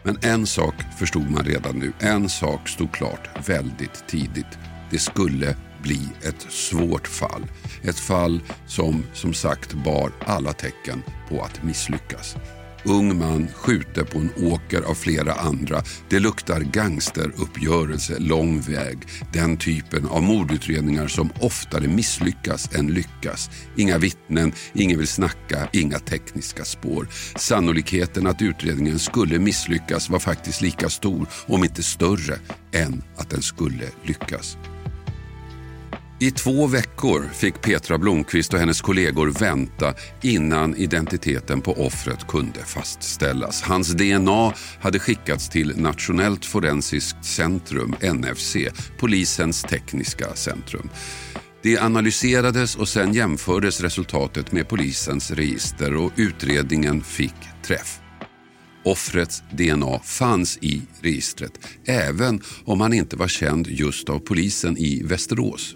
Men 0.04 0.18
en 0.22 0.48
sak 0.48 0.76
förstod 1.00 1.32
man 1.32 1.44
redan 1.44 1.80
nu. 1.80 1.94
En 2.00 2.30
sak 2.30 2.70
stod 2.70 2.92
klart 2.92 3.50
väldigt 3.50 4.08
tidigt. 4.08 4.58
Det 4.92 5.00
skulle 5.00 5.56
bli 5.82 6.10
ett 6.22 6.42
svårt 6.50 7.08
fall. 7.08 7.46
Ett 7.82 8.00
fall 8.00 8.42
som 8.68 9.04
som 9.14 9.34
sagt 9.34 9.74
bar 9.74 10.12
alla 10.26 10.54
tecken 10.54 11.04
på 11.30 11.42
att 11.42 11.64
misslyckas. 11.64 12.36
Ung 12.84 13.20
man 13.20 13.48
skjuter 13.56 14.04
på 14.04 14.20
en 14.20 14.52
åker 14.52 14.82
av 14.82 14.94
flera 14.94 15.34
andra. 15.34 15.84
Det 16.10 16.20
luktar 16.20 16.60
gangsteruppgörelse 16.60 18.20
lång 18.20 18.62
väg. 18.62 18.98
Den 19.34 19.58
typen 19.58 20.08
av 20.08 20.24
mordutredningar 20.24 21.08
som 21.08 21.30
oftare 21.40 21.88
misslyckas 21.88 22.76
än 22.76 22.88
lyckas. 22.88 23.50
Inga 23.78 23.98
vittnen, 23.98 24.54
ingen 24.74 24.98
vill 24.98 25.08
snacka, 25.08 25.70
inga 25.74 26.00
tekniska 26.00 26.66
spår. 26.66 27.08
Sannolikheten 27.36 28.28
att 28.28 28.42
utredningen 28.42 29.00
skulle 29.00 29.40
misslyckas 29.40 30.10
var 30.10 30.20
faktiskt 30.20 30.62
lika 30.62 30.90
stor, 30.90 31.28
om 31.48 31.64
inte 31.64 31.84
större, 31.84 32.40
än 32.72 33.04
att 33.18 33.30
den 33.30 33.42
skulle 33.42 33.86
lyckas. 34.04 34.58
I 36.22 36.32
två 36.32 36.68
veckor 36.68 37.30
fick 37.34 37.62
Petra 37.62 37.98
Blomqvist 37.98 38.54
och 38.54 38.60
hennes 38.60 38.82
kollegor 38.82 39.28
vänta 39.28 39.94
innan 40.22 40.76
identiteten 40.76 41.62
på 41.62 41.72
offret 41.86 42.28
kunde 42.28 42.60
fastställas. 42.60 43.62
Hans 43.62 43.94
DNA 43.94 44.54
hade 44.80 45.00
skickats 45.00 45.50
till 45.50 45.82
Nationellt 45.82 46.46
forensiskt 46.46 47.26
centrum, 47.26 47.96
NFC, 48.02 48.56
polisens 48.98 49.62
tekniska 49.62 50.36
centrum. 50.36 50.90
Det 51.62 51.80
analyserades 51.80 52.76
och 52.76 52.88
sen 52.88 53.14
jämfördes 53.14 53.82
resultatet 53.82 54.52
med 54.52 54.68
polisens 54.68 55.32
register 55.32 55.96
och 55.96 56.12
utredningen 56.16 57.04
fick 57.04 57.36
träff. 57.64 58.00
Offrets 58.86 59.44
DNA 59.52 60.00
fanns 60.00 60.58
i 60.62 60.82
registret 61.02 61.60
även 61.86 62.42
om 62.66 62.82
han 62.82 62.94
inte 62.94 63.16
var 63.16 63.28
känd 63.28 63.68
just 63.68 64.10
av 64.10 64.20
polisen 64.20 64.78
i 64.78 65.04
Västerås. 65.04 65.76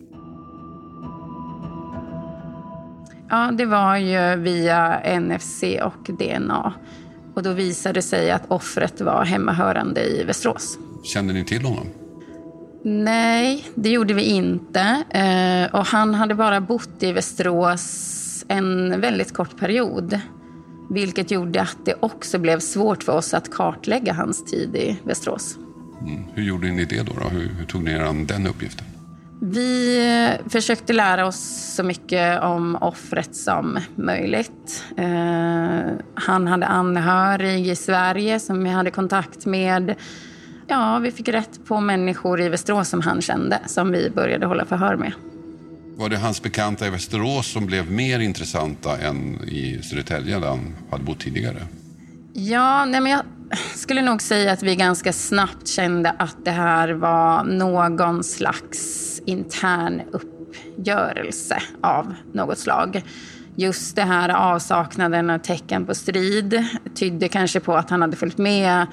Ja, 3.34 3.52
det 3.52 3.66
var 3.66 3.98
ju 3.98 4.36
via 4.36 5.02
NFC 5.20 5.64
och 5.84 6.16
DNA. 6.18 6.74
Och 7.34 7.44
då 7.44 7.54
visade 7.54 7.94
det 7.94 8.02
sig 8.02 8.32
att 8.32 8.52
offret 8.52 9.02
var 9.02 9.26
hemmahörande 9.26 10.04
i 10.06 10.24
Västerås. 10.24 10.78
Kände 11.04 11.34
ni 11.34 11.46
till 11.46 11.66
honom? 11.66 11.88
Nej, 12.84 13.66
det 13.76 13.90
gjorde 13.90 14.14
vi 14.14 14.24
inte. 14.24 15.04
Eh, 15.10 15.76
och 15.80 15.86
han 15.86 16.14
hade 16.14 16.36
bara 16.36 16.62
bott 16.62 17.04
i 17.04 17.12
Västerås 17.12 18.46
en 18.48 19.02
väldigt 19.02 19.34
kort 19.34 19.60
period. 19.60 20.20
Vilket 20.90 21.32
gjorde 21.32 21.62
att 21.62 21.78
det 21.86 21.96
också 22.00 22.40
blev 22.40 22.60
svårt 22.60 23.04
för 23.04 23.14
oss 23.14 23.34
att 23.34 23.52
kartlägga 23.52 24.14
hans 24.14 24.46
tid 24.46 24.76
i 24.76 25.00
Västerås. 25.04 25.58
Mm. 26.02 26.24
Hur 26.34 26.44
gjorde 26.44 26.68
ni 26.68 26.86
det 26.86 27.04
då? 27.04 27.14
då? 27.22 27.30
Hur, 27.30 27.50
hur 27.60 27.66
tog 27.66 27.84
ni 27.84 27.92
er 27.92 28.02
an 28.02 28.26
den 28.26 28.48
uppgiften? 28.48 28.93
Vi 29.46 30.38
försökte 30.50 30.94
lära 30.94 31.28
oss 31.28 31.74
så 31.76 31.84
mycket 31.84 32.44
om 32.44 32.76
offret 32.76 33.36
som 33.36 33.80
möjligt. 33.96 34.84
Eh, 34.98 35.92
han 36.16 36.48
hade 36.48 36.66
anhörig 36.66 37.68
i 37.68 37.76
Sverige 37.76 38.40
som 38.40 38.64
vi 38.64 38.70
hade 38.70 38.92
kontakt 38.92 39.46
med. 39.46 39.96
Ja, 40.68 41.00
vi 41.00 41.12
fick 41.12 41.28
rätt 41.28 41.66
på 41.66 41.80
människor 41.80 42.42
i 42.42 42.50
Västerås 42.50 42.90
som 42.90 43.02
han 43.02 43.22
kände, 43.22 43.60
som 43.66 43.92
vi 43.92 44.10
började 44.10 44.46
hålla 44.46 44.66
förhör 44.66 44.96
med. 44.96 45.14
Var 45.98 46.10
det 46.10 46.18
hans 46.18 46.44
bekanta 46.44 46.88
i 46.88 46.90
Västerås 46.90 47.48
som 47.52 47.66
blev 47.66 47.92
mer 47.92 48.20
intressanta 48.20 48.98
än 48.98 49.44
i 49.44 49.82
Södertälje 49.84 50.40
där 50.40 50.48
han 50.48 50.76
hade 50.92 51.04
bott 51.04 51.20
tidigare? 51.20 51.68
Ja, 52.34 52.86
nej 52.86 53.02
men 53.02 53.12
jag 53.12 53.22
skulle 53.76 54.02
nog 54.02 54.22
säga 54.22 54.52
att 54.52 54.64
vi 54.64 54.76
ganska 54.76 55.14
snabbt 55.14 55.68
kände 55.68 56.16
att 56.20 56.38
det 56.46 56.52
här 56.52 56.90
var 56.90 57.44
någon 57.44 58.24
slags 58.24 59.22
intern 59.26 60.02
uppgörelse 60.12 61.58
av 61.82 62.14
något 62.34 62.60
slag. 62.60 63.04
Just 63.56 63.96
det 63.96 64.02
här 64.02 64.30
avsaknaden 64.30 65.30
av 65.30 65.38
tecken 65.38 65.86
på 65.86 65.96
strid 65.96 66.66
tydde 66.96 67.28
kanske 67.28 67.60
på 67.60 67.76
att 67.76 67.90
han 67.90 68.02
hade 68.02 68.18
följt 68.18 68.38
med 68.38 68.88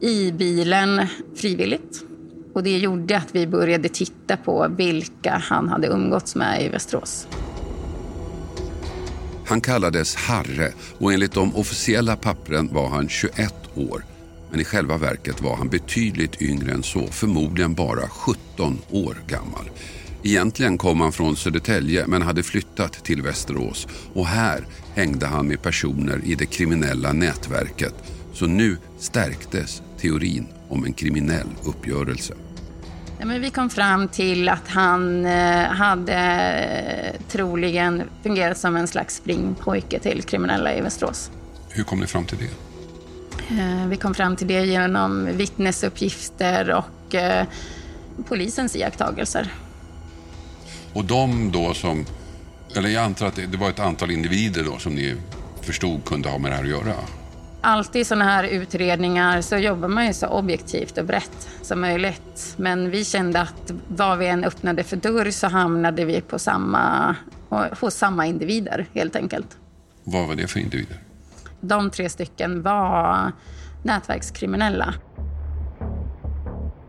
i 0.00 0.32
bilen 0.32 1.06
frivilligt. 1.36 2.02
Och 2.54 2.62
det 2.62 2.78
gjorde 2.78 3.16
att 3.16 3.28
vi 3.34 3.46
började 3.46 3.88
titta 3.88 4.36
på 4.36 4.66
vilka 4.76 5.42
han 5.48 5.68
hade 5.68 5.86
umgåtts 5.86 6.34
med 6.34 6.62
i 6.62 6.68
Västerås. 6.68 7.28
Han 9.46 9.60
kallades 9.60 10.16
Harre 10.16 10.72
och 10.98 11.12
enligt 11.12 11.32
de 11.32 11.56
officiella 11.56 12.16
pappren 12.16 12.68
var 12.72 12.88
han 12.88 13.08
21 13.08 13.65
år. 13.76 14.04
Men 14.50 14.60
i 14.60 14.64
själva 14.64 14.98
verket 14.98 15.40
var 15.40 15.56
han 15.56 15.68
betydligt 15.68 16.42
yngre 16.42 16.72
än 16.72 16.82
så, 16.82 17.06
förmodligen 17.06 17.74
bara 17.74 18.08
17 18.08 18.78
år 18.90 19.16
gammal. 19.26 19.70
Egentligen 20.22 20.78
kom 20.78 21.00
han 21.00 21.12
från 21.12 21.36
Södertälje 21.36 22.06
men 22.06 22.22
hade 22.22 22.42
flyttat 22.42 22.92
till 22.92 23.22
Västerås 23.22 23.88
och 24.14 24.26
här 24.26 24.66
hängde 24.94 25.26
han 25.26 25.46
med 25.48 25.62
personer 25.62 26.20
i 26.24 26.34
det 26.34 26.46
kriminella 26.46 27.12
nätverket. 27.12 27.94
Så 28.32 28.46
nu 28.46 28.76
stärktes 28.98 29.82
teorin 30.00 30.46
om 30.68 30.84
en 30.84 30.92
kriminell 30.92 31.48
uppgörelse. 31.64 32.34
Ja, 33.18 33.26
men 33.26 33.40
vi 33.40 33.50
kom 33.50 33.70
fram 33.70 34.08
till 34.08 34.48
att 34.48 34.68
han 34.68 35.26
eh, 35.26 35.64
hade 35.64 36.14
eh, 36.14 37.20
troligen 37.28 38.02
fungerat 38.22 38.58
som 38.58 38.76
en 38.76 38.88
slags 38.88 39.16
springpojke 39.16 39.98
till 39.98 40.22
kriminella 40.22 40.74
i 40.74 40.80
Västerås. 40.80 41.30
Hur 41.68 41.84
kom 41.84 42.00
ni 42.00 42.06
fram 42.06 42.24
till 42.24 42.38
det? 42.38 42.65
Eh, 43.50 43.86
vi 43.88 43.96
kom 43.96 44.14
fram 44.14 44.36
till 44.36 44.46
det 44.46 44.66
genom 44.66 45.36
vittnesuppgifter 45.36 46.70
och 46.70 47.14
polisens 48.28 48.76
iakttagelser. 48.76 49.52
Och 50.92 51.04
de 51.04 51.52
då 51.52 51.74
som, 51.74 52.04
eller 52.76 52.88
jag 52.88 53.04
antar 53.04 53.26
att 53.26 53.36
det 53.36 53.56
var 53.56 53.70
ett 53.70 53.80
antal 53.80 54.10
individer 54.10 54.64
då 54.64 54.78
som 54.78 54.94
ni 54.94 55.14
förstod 55.60 56.04
kunde 56.04 56.28
ha 56.28 56.38
med 56.38 56.50
det 56.50 56.54
här 56.54 56.62
att 56.62 56.70
göra? 56.70 56.94
Alltid 57.60 58.00
i 58.00 58.04
sådana 58.04 58.24
här 58.24 58.44
utredningar 58.44 59.40
så 59.40 59.56
jobbar 59.56 59.88
man 59.88 60.06
ju 60.06 60.14
så 60.14 60.26
objektivt 60.26 60.98
och 60.98 61.04
brett 61.04 61.48
som 61.62 61.80
möjligt. 61.80 62.54
Men 62.56 62.90
vi 62.90 63.04
kände 63.04 63.40
att 63.40 63.72
vad 63.88 64.18
vi 64.18 64.26
än 64.26 64.44
öppnade 64.44 64.82
för 64.84 64.96
dörr 64.96 65.30
så 65.30 65.46
hamnade 65.46 66.04
vi 66.04 66.20
på 66.20 66.38
samma, 66.38 67.16
hos 67.80 67.94
samma 67.94 68.26
individer 68.26 68.86
helt 68.94 69.16
enkelt. 69.16 69.56
Vad 70.04 70.28
var 70.28 70.34
det 70.34 70.46
för 70.46 70.60
individer? 70.60 71.05
De 71.60 71.90
tre 71.90 72.08
stycken 72.08 72.62
var 72.62 73.32
nätverkskriminella. 73.82 74.94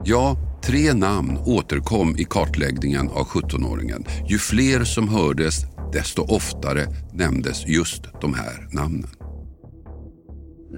Ja, 0.04 0.38
Tre 0.68 0.94
namn 0.94 1.38
återkom 1.46 2.16
i 2.18 2.24
kartläggningen 2.24 3.10
av 3.10 3.28
17-åringen. 3.28 4.06
Ju 4.28 4.38
fler 4.38 4.84
som 4.84 5.10
hördes, 5.10 5.56
desto 5.94 6.22
oftare 6.22 6.86
nämndes 7.14 7.68
just 7.68 8.04
de 8.22 8.34
här 8.34 8.68
namnen. 8.72 9.10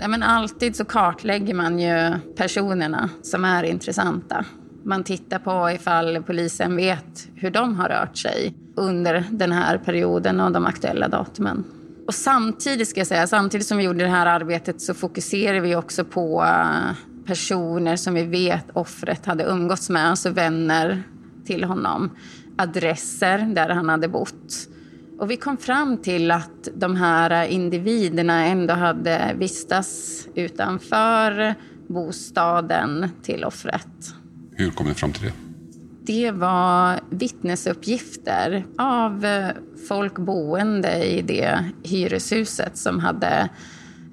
Ja, 0.02 0.08
men 0.08 0.24
alltid 0.24 0.76
så 0.76 0.86
kartlägger 0.86 1.54
man 1.54 1.80
ju 1.80 2.20
personerna 2.38 3.10
som 3.22 3.46
är 3.46 3.64
intressanta. 3.64 4.46
Man 4.84 5.04
tittar 5.04 5.40
på 5.40 5.72
ifall 5.72 6.24
polisen 6.24 6.76
vet 6.76 7.28
hur 7.36 7.52
de 7.52 7.76
har 7.76 7.90
rört 7.90 8.18
sig 8.18 8.54
under 8.76 9.24
den 9.32 9.52
här 9.52 9.78
perioden 9.78 10.40
och 10.40 10.52
de 10.52 10.66
aktuella 10.66 11.08
datumen. 11.08 11.64
Och 12.10 12.16
samtidigt 12.16 12.88
ska 12.88 13.00
jag 13.00 13.08
säga, 13.08 13.28
samtidigt 13.28 13.68
som 13.68 13.78
vi 13.78 13.84
gjorde 13.84 14.04
det 14.04 14.10
här 14.10 14.26
arbetet 14.26 14.82
så 14.82 14.94
fokuserade 14.94 15.60
vi 15.60 15.76
också 15.76 16.06
på 16.06 16.44
eh, 16.44 16.96
personer 17.26 17.96
som 17.96 18.14
vi 18.14 18.24
vet 18.24 18.66
offret 18.74 19.26
hade 19.26 19.44
umgåtts 19.44 19.90
med, 19.90 20.10
alltså 20.10 20.30
vänner 20.30 21.04
till 21.46 21.64
honom. 21.64 22.10
Adresser 22.58 23.38
där 23.38 23.70
han 23.70 23.90
hade 23.90 24.08
bott. 24.08 24.68
Och 25.20 25.32
vi 25.32 25.38
kom 25.38 25.58
fram 25.58 25.98
till 25.98 26.32
att 26.32 26.70
de 26.76 26.96
här 26.96 27.46
individerna 27.46 28.46
ändå 28.46 28.74
hade 28.74 29.36
vistats 29.38 30.28
utanför 30.36 31.56
bostaden 31.88 33.10
till 33.24 33.44
offret. 33.44 34.14
Hur 34.56 34.72
kom 34.72 34.88
ni 34.88 34.94
fram 34.94 35.14
till 35.14 35.24
det? 35.26 35.49
Det 36.10 36.32
var 36.32 37.00
vittnesuppgifter 37.10 38.66
av 38.78 39.26
folk 39.88 40.18
boende 40.18 41.06
i 41.06 41.22
det 41.22 41.70
hyreshuset 41.84 42.78
som 42.78 43.00
hade 43.00 43.50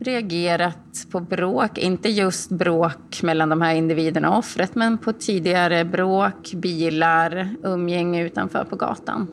reagerat 0.00 1.06
på 1.10 1.20
bråk. 1.20 1.78
Inte 1.78 2.08
just 2.08 2.50
bråk 2.50 3.22
mellan 3.22 3.48
de 3.48 3.60
här 3.60 3.74
individerna 3.74 4.30
och 4.30 4.38
offret, 4.38 4.74
men 4.74 4.98
på 4.98 5.12
tidigare 5.12 5.84
bråk, 5.84 6.52
bilar, 6.54 7.56
umgänge 7.62 8.24
utanför 8.24 8.64
på 8.64 8.76
gatan. 8.76 9.28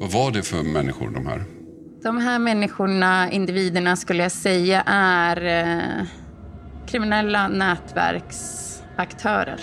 Vad 0.00 0.12
var 0.12 0.30
det 0.30 0.42
för 0.42 0.62
människor 0.62 1.10
de 1.10 1.26
här? 1.26 1.44
De 2.02 2.18
här 2.18 2.38
människorna, 2.38 3.30
individerna, 3.30 3.96
skulle 3.96 4.22
jag 4.22 4.32
säga 4.32 4.82
är 4.86 5.44
eh, 5.44 5.78
kriminella 6.86 7.48
nätverksaktörer. 7.48 9.60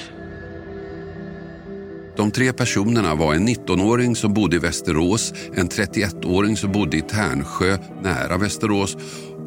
De 2.17 2.31
tre 2.31 2.53
personerna 2.53 3.15
var 3.15 3.33
en 3.33 3.47
19-åring 3.47 4.15
som 4.15 4.33
bodde 4.33 4.55
i 4.55 4.59
Västerås, 4.59 5.33
en 5.55 5.69
31-åring 5.69 6.57
som 6.57 6.71
bodde 6.71 6.97
i 6.97 7.01
Tärnsjö 7.01 7.77
nära 8.03 8.37
Västerås 8.37 8.97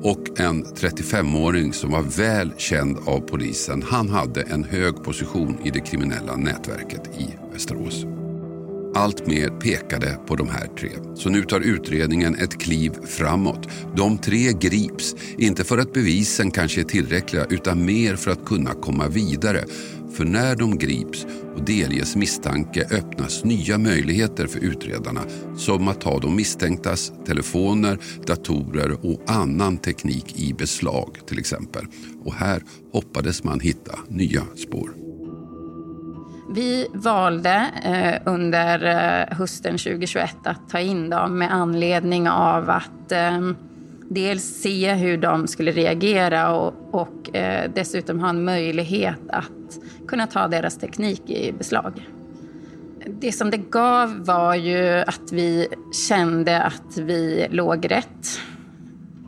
och 0.02 0.40
en 0.40 0.64
35-åring 0.64 1.72
som 1.72 1.90
var 1.90 2.02
väl 2.02 2.52
känd 2.56 2.98
av 3.06 3.20
polisen. 3.20 3.82
Han 3.82 4.08
hade 4.08 4.42
en 4.42 4.64
hög 4.64 5.04
position 5.04 5.58
i 5.64 5.70
det 5.70 5.80
kriminella 5.80 6.36
nätverket 6.36 7.10
i 7.18 7.28
Västerås. 7.52 8.04
Allt 8.94 9.26
mer 9.26 9.48
pekade 9.48 10.18
på 10.26 10.36
de 10.36 10.48
här 10.48 10.66
tre. 10.78 10.90
Så 11.14 11.28
nu 11.28 11.42
tar 11.42 11.60
utredningen 11.60 12.34
ett 12.34 12.60
kliv 12.60 12.92
framåt. 13.06 13.68
De 13.96 14.18
tre 14.18 14.52
grips, 14.52 15.16
inte 15.38 15.64
för 15.64 15.78
att 15.78 15.92
bevisen 15.92 16.50
kanske 16.50 16.80
är 16.80 16.84
tillräckliga 16.84 17.44
utan 17.44 17.84
mer 17.84 18.16
för 18.16 18.30
att 18.30 18.44
kunna 18.44 18.74
komma 18.74 19.08
vidare. 19.08 19.64
För 20.12 20.24
när 20.24 20.56
de 20.56 20.78
grips 20.78 21.26
och 21.56 21.64
delges 21.64 22.16
misstanke 22.16 22.86
öppnas 22.90 23.44
nya 23.44 23.78
möjligheter 23.78 24.46
för 24.46 24.60
utredarna 24.60 25.20
som 25.56 25.88
att 25.88 26.00
ta 26.00 26.18
de 26.18 26.36
misstänktas 26.36 27.12
telefoner, 27.26 27.98
datorer 28.26 29.06
och 29.06 29.20
annan 29.26 29.78
teknik 29.78 30.40
i 30.40 30.54
beslag 30.54 31.18
till 31.26 31.38
exempel. 31.38 31.86
Och 32.24 32.34
här 32.34 32.62
hoppades 32.92 33.44
man 33.44 33.60
hitta 33.60 33.98
nya 34.08 34.42
spår. 34.56 35.09
Vi 36.52 36.86
valde 36.92 37.66
eh, 37.84 38.32
under 38.32 38.84
eh, 38.84 39.36
hösten 39.36 39.78
2021 39.78 40.36
att 40.44 40.68
ta 40.70 40.80
in 40.80 41.10
dem 41.10 41.38
med 41.38 41.54
anledning 41.54 42.28
av 42.28 42.70
att 42.70 43.12
eh, 43.12 43.50
dels 44.08 44.44
se 44.44 44.92
hur 44.92 45.16
de 45.16 45.46
skulle 45.46 45.70
reagera 45.70 46.54
och, 46.54 46.74
och 46.90 47.36
eh, 47.36 47.70
dessutom 47.74 48.20
ha 48.20 48.28
en 48.28 48.44
möjlighet 48.44 49.20
att 49.28 49.78
kunna 50.08 50.26
ta 50.26 50.48
deras 50.48 50.78
teknik 50.78 51.30
i 51.30 51.52
beslag. 51.52 52.08
Det 53.06 53.32
som 53.32 53.50
det 53.50 53.70
gav 53.70 54.24
var 54.24 54.54
ju 54.54 55.04
att 55.06 55.32
vi 55.32 55.68
kände 56.08 56.62
att 56.62 56.98
vi 56.98 57.46
låg 57.50 57.90
rätt 57.90 58.40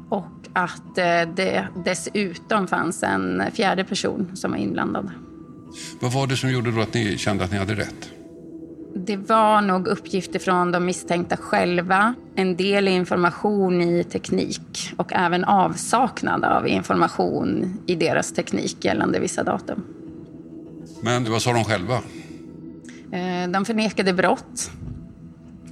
och 0.08 0.48
att 0.52 0.98
eh, 0.98 1.34
det 1.36 1.68
dessutom 1.84 2.66
fanns 2.66 3.02
en 3.02 3.42
fjärde 3.52 3.84
person 3.84 4.30
som 4.34 4.50
var 4.50 4.58
inblandad. 4.58 5.10
Vad 6.00 6.12
var 6.12 6.26
det 6.26 6.36
som 6.36 6.50
gjorde 6.50 6.70
då 6.70 6.80
att 6.80 6.94
ni 6.94 7.18
kände 7.18 7.44
att 7.44 7.52
ni 7.52 7.58
hade 7.58 7.74
rätt? 7.74 8.10
Det 8.94 9.16
var 9.16 9.60
nog 9.60 9.86
uppgifter 9.86 10.38
från 10.38 10.72
de 10.72 10.84
misstänkta 10.84 11.36
själva, 11.36 12.14
en 12.34 12.56
del 12.56 12.88
information 12.88 13.82
i 13.82 14.04
teknik 14.04 14.92
och 14.96 15.12
även 15.12 15.44
avsaknad 15.44 16.44
av 16.44 16.68
information 16.68 17.78
i 17.86 17.94
deras 17.94 18.32
teknik 18.32 18.84
gällande 18.84 19.20
vissa 19.20 19.42
datum. 19.42 19.84
Men 21.02 21.30
vad 21.30 21.42
sa 21.42 21.52
de 21.52 21.64
själva? 21.64 21.94
Eh, 23.12 23.50
de 23.50 23.64
förnekade 23.64 24.12
brott, 24.12 24.70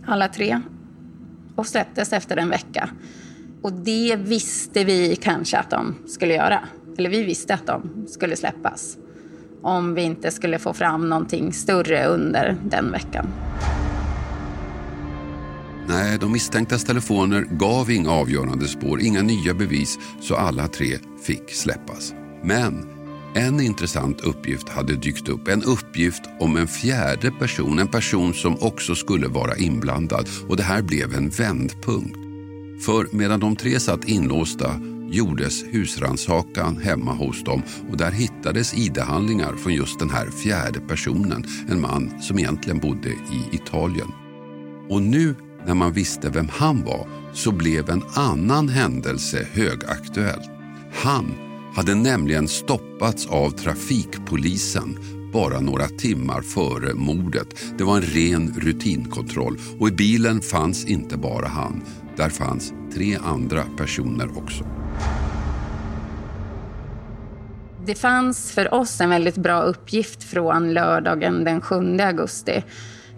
alla 0.06 0.28
tre, 0.28 0.60
och 1.56 1.66
släpptes 1.66 2.12
efter 2.12 2.36
en 2.36 2.48
vecka. 2.48 2.90
Och 3.62 3.72
det 3.72 4.16
visste 4.16 4.84
vi 4.84 5.16
kanske 5.16 5.58
att 5.58 5.70
de 5.70 5.94
skulle 6.06 6.34
göra. 6.34 6.60
Eller 6.98 7.10
vi 7.10 7.24
visste 7.24 7.54
att 7.54 7.66
de 7.66 8.06
skulle 8.08 8.36
släppas 8.36 8.96
om 9.62 9.94
vi 9.94 10.02
inte 10.02 10.30
skulle 10.30 10.58
få 10.58 10.72
fram 10.72 11.08
någonting 11.08 11.52
större 11.52 12.06
under 12.06 12.56
den 12.64 12.92
veckan. 12.92 13.26
Nej, 15.88 16.18
de 16.18 16.32
misstänktas 16.32 16.84
telefoner 16.84 17.42
gav 17.42 17.90
inga 17.90 18.10
avgörande 18.10 18.68
spår, 18.68 19.00
inga 19.00 19.22
nya 19.22 19.54
bevis, 19.54 19.98
så 20.20 20.34
alla 20.34 20.68
tre 20.68 20.98
fick 21.22 21.54
släppas. 21.54 22.14
Men 22.42 23.00
en 23.34 23.60
intressant 23.60 24.20
uppgift 24.20 24.68
hade 24.68 24.96
dykt 24.96 25.28
upp. 25.28 25.48
En 25.48 25.62
uppgift 25.62 26.22
om 26.40 26.56
en 26.56 26.68
fjärde 26.68 27.30
person, 27.30 27.78
en 27.78 27.88
person 27.88 28.34
som 28.34 28.56
också 28.62 28.94
skulle 28.94 29.28
vara 29.28 29.56
inblandad. 29.56 30.28
Och 30.48 30.56
det 30.56 30.62
här 30.62 30.82
blev 30.82 31.14
en 31.14 31.28
vändpunkt. 31.28 32.16
För 32.86 33.16
medan 33.16 33.40
de 33.40 33.56
tre 33.56 33.80
satt 33.80 34.04
inlåsta 34.04 34.80
gjordes 35.10 35.64
husrannsakan 35.70 36.76
hemma 36.76 37.12
hos 37.12 37.44
dem 37.44 37.62
och 37.90 37.96
där 37.96 38.10
hittades 38.10 38.74
ID-handlingar 38.74 39.56
från 39.56 39.74
just 39.74 39.98
den 39.98 40.10
här 40.10 40.30
fjärde 40.30 40.80
personen, 40.80 41.44
en 41.68 41.80
man 41.80 42.22
som 42.22 42.38
egentligen 42.38 42.78
bodde 42.78 43.08
i 43.08 43.48
Italien. 43.52 44.08
Och 44.88 45.02
nu 45.02 45.34
när 45.66 45.74
man 45.74 45.92
visste 45.92 46.30
vem 46.30 46.48
han 46.48 46.84
var 46.84 47.08
så 47.32 47.52
blev 47.52 47.90
en 47.90 48.02
annan 48.14 48.68
händelse 48.68 49.46
högaktuell. 49.52 50.42
Han 50.92 51.34
hade 51.74 51.94
nämligen 51.94 52.48
stoppats 52.48 53.26
av 53.26 53.50
trafikpolisen 53.50 54.98
bara 55.32 55.60
några 55.60 55.86
timmar 55.86 56.42
före 56.42 56.94
mordet. 56.94 57.64
Det 57.78 57.84
var 57.84 57.96
en 57.96 58.02
ren 58.02 58.54
rutinkontroll 58.60 59.58
och 59.78 59.88
i 59.88 59.92
bilen 59.92 60.40
fanns 60.40 60.84
inte 60.84 61.16
bara 61.16 61.48
han. 61.48 61.82
Där 62.16 62.28
fanns 62.28 62.72
tre 62.94 63.18
andra 63.24 63.64
personer 63.76 64.38
också. 64.38 64.79
Det 67.86 67.94
fanns 67.94 68.52
för 68.52 68.74
oss 68.74 69.00
en 69.00 69.10
väldigt 69.10 69.36
bra 69.36 69.62
uppgift 69.62 70.22
från 70.22 70.72
lördagen 70.72 71.44
den 71.44 71.60
7 71.60 71.98
augusti 72.00 72.64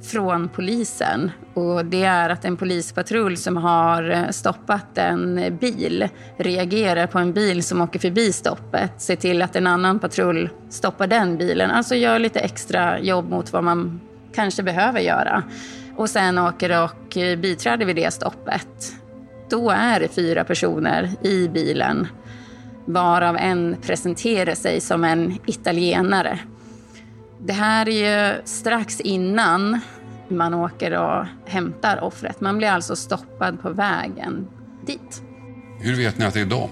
från 0.03 0.49
polisen. 0.49 1.31
Och 1.55 1.85
det 1.85 2.05
är 2.05 2.31
att 2.31 2.45
en 2.45 2.57
polispatrull 2.57 3.37
som 3.37 3.57
har 3.57 4.11
eh, 4.11 4.29
stoppat 4.31 4.99
en 4.99 5.57
bil 5.61 6.09
reagerar 6.37 7.07
på 7.07 7.19
en 7.19 7.33
bil 7.33 7.63
som 7.63 7.81
åker 7.81 7.99
förbi 7.99 8.33
stoppet. 8.33 8.93
Ser 9.01 9.17
till 9.17 9.43
att 9.43 9.57
en 9.57 9.67
annan 9.67 9.99
patrull 9.99 10.51
stoppar 10.71 11.07
den 11.07 11.39
bilen. 11.39 11.71
Alltså 11.71 11.95
gör 11.95 12.19
lite 12.19 12.41
extra 12.41 13.01
jobb 13.01 13.31
mot 13.31 13.53
vad 13.53 13.65
man 13.65 14.01
kanske 14.35 14.63
behöver 14.63 15.01
göra. 15.01 15.43
Och 15.97 16.11
sen 16.11 16.39
åker 16.39 16.85
och 16.85 17.17
eh, 17.17 17.39
biträder 17.39 17.87
vid 17.87 17.97
det 17.97 18.13
stoppet. 18.13 18.93
Då 19.51 19.71
är 19.71 20.01
det 20.01 20.09
fyra 20.09 20.45
personer 20.45 21.11
i 21.23 21.49
bilen 21.49 22.09
varav 22.85 23.37
en 23.37 23.77
presenterar 23.83 24.55
sig 24.55 24.81
som 24.81 25.05
en 25.05 25.39
italienare. 25.47 26.39
Det 27.39 27.53
här 27.53 27.89
är 27.89 28.33
ju 28.33 28.41
strax 28.45 29.01
innan 29.01 29.81
man 30.29 30.55
åker 30.55 30.99
och 30.99 31.27
hämtar 31.47 32.05
offret. 32.05 32.41
Man 32.41 32.59
blir 32.59 32.69
alltså 32.69 32.97
stoppad 32.97 33.63
på 33.63 33.71
vägen 33.71 34.49
dit. 34.87 35.23
Hur 35.81 35.97
vet 35.97 36.19
ni 36.19 36.25
att 36.25 36.35
det 36.35 36.41
är 36.41 36.47
dem? 36.47 36.71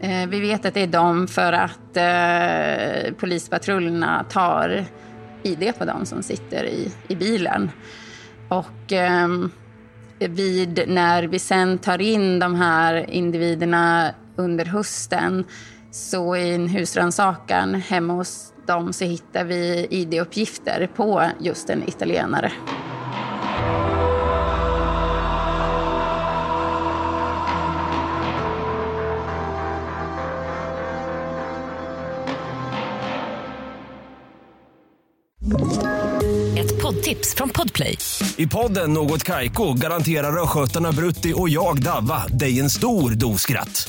Eh, 0.00 0.28
vi 0.28 0.40
vet 0.40 0.64
att 0.64 0.74
det 0.74 0.80
är 0.80 0.86
dem 0.86 1.28
för 1.28 1.52
att 1.52 1.96
eh, 1.96 3.14
polispatrullerna 3.14 4.24
tar 4.30 4.84
ID 5.42 5.72
på 5.78 5.84
dem 5.84 6.06
som 6.06 6.22
sitter 6.22 6.64
i, 6.64 6.92
i 7.08 7.14
bilen. 7.14 7.70
Och 8.48 8.92
eh, 8.92 9.28
vid, 10.18 10.84
när 10.88 11.22
vi 11.22 11.38
sen 11.38 11.78
tar 11.78 12.00
in 12.00 12.38
de 12.38 12.54
här 12.54 13.10
individerna 13.10 14.14
under 14.36 14.64
hösten 14.64 15.44
så 15.90 16.36
i 16.36 16.54
en 16.54 16.68
husrannsakan 16.68 17.74
hemma 17.74 18.12
hos 18.12 18.52
dem 18.66 18.92
så 18.92 19.04
hittar 19.04 19.44
vi 19.44 19.86
ID-uppgifter 19.90 20.88
på 20.96 21.30
just 21.40 21.70
en 21.70 21.88
italienare. 21.88 22.52
Ett 36.58 36.82
poddtips 36.82 37.34
från 37.34 37.48
Podplay. 37.48 37.98
I 38.36 38.46
podden 38.46 38.92
Något 38.92 39.22
Kaiko 39.22 39.74
garanterar 39.74 40.42
östgötarna 40.42 40.92
Brutti 40.92 41.32
och 41.36 41.48
jag, 41.48 41.82
Davva, 41.82 42.26
dig 42.26 42.60
en 42.60 42.70
stor 42.70 43.10
dos 43.10 43.40
skratt. 43.40 43.88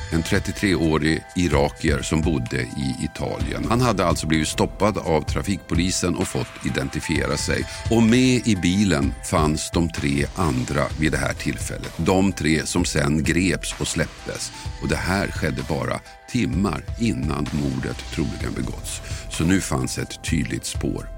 en 0.11 0.23
33-årig 0.23 1.23
irakier 1.35 2.01
som 2.01 2.21
bodde 2.21 2.61
i 2.61 2.95
Italien. 3.03 3.65
Han 3.69 3.81
hade 3.81 4.05
alltså 4.05 4.27
blivit 4.27 4.47
stoppad 4.47 4.97
av 4.97 5.21
trafikpolisen 5.21 6.15
och 6.15 6.27
fått 6.27 6.65
identifiera 6.65 7.37
sig. 7.37 7.63
Och 7.91 8.03
med 8.03 8.47
i 8.47 8.57
bilen 8.61 9.13
fanns 9.29 9.71
de 9.71 9.89
tre 9.89 10.25
andra 10.35 10.83
vid 10.99 11.11
det 11.11 11.17
här 11.17 11.33
tillfället. 11.33 11.93
De 11.97 12.33
tre 12.33 12.65
som 12.65 12.85
sen 12.85 13.23
greps 13.23 13.75
och 13.79 13.87
släpptes. 13.87 14.51
Och 14.81 14.87
det 14.87 14.95
här 14.95 15.27
skedde 15.27 15.61
bara 15.69 15.99
timmar 16.31 16.83
innan 16.99 17.47
mordet 17.51 17.97
troligen 18.13 18.53
begåtts. 18.55 19.01
Så 19.29 19.43
nu 19.43 19.61
fanns 19.61 19.97
ett 19.97 20.23
tydligt 20.23 20.65
spår. 20.65 21.09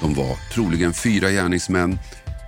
De 0.00 0.14
var 0.14 0.36
troligen 0.54 0.94
fyra 0.94 1.30
gärningsmän 1.30 1.98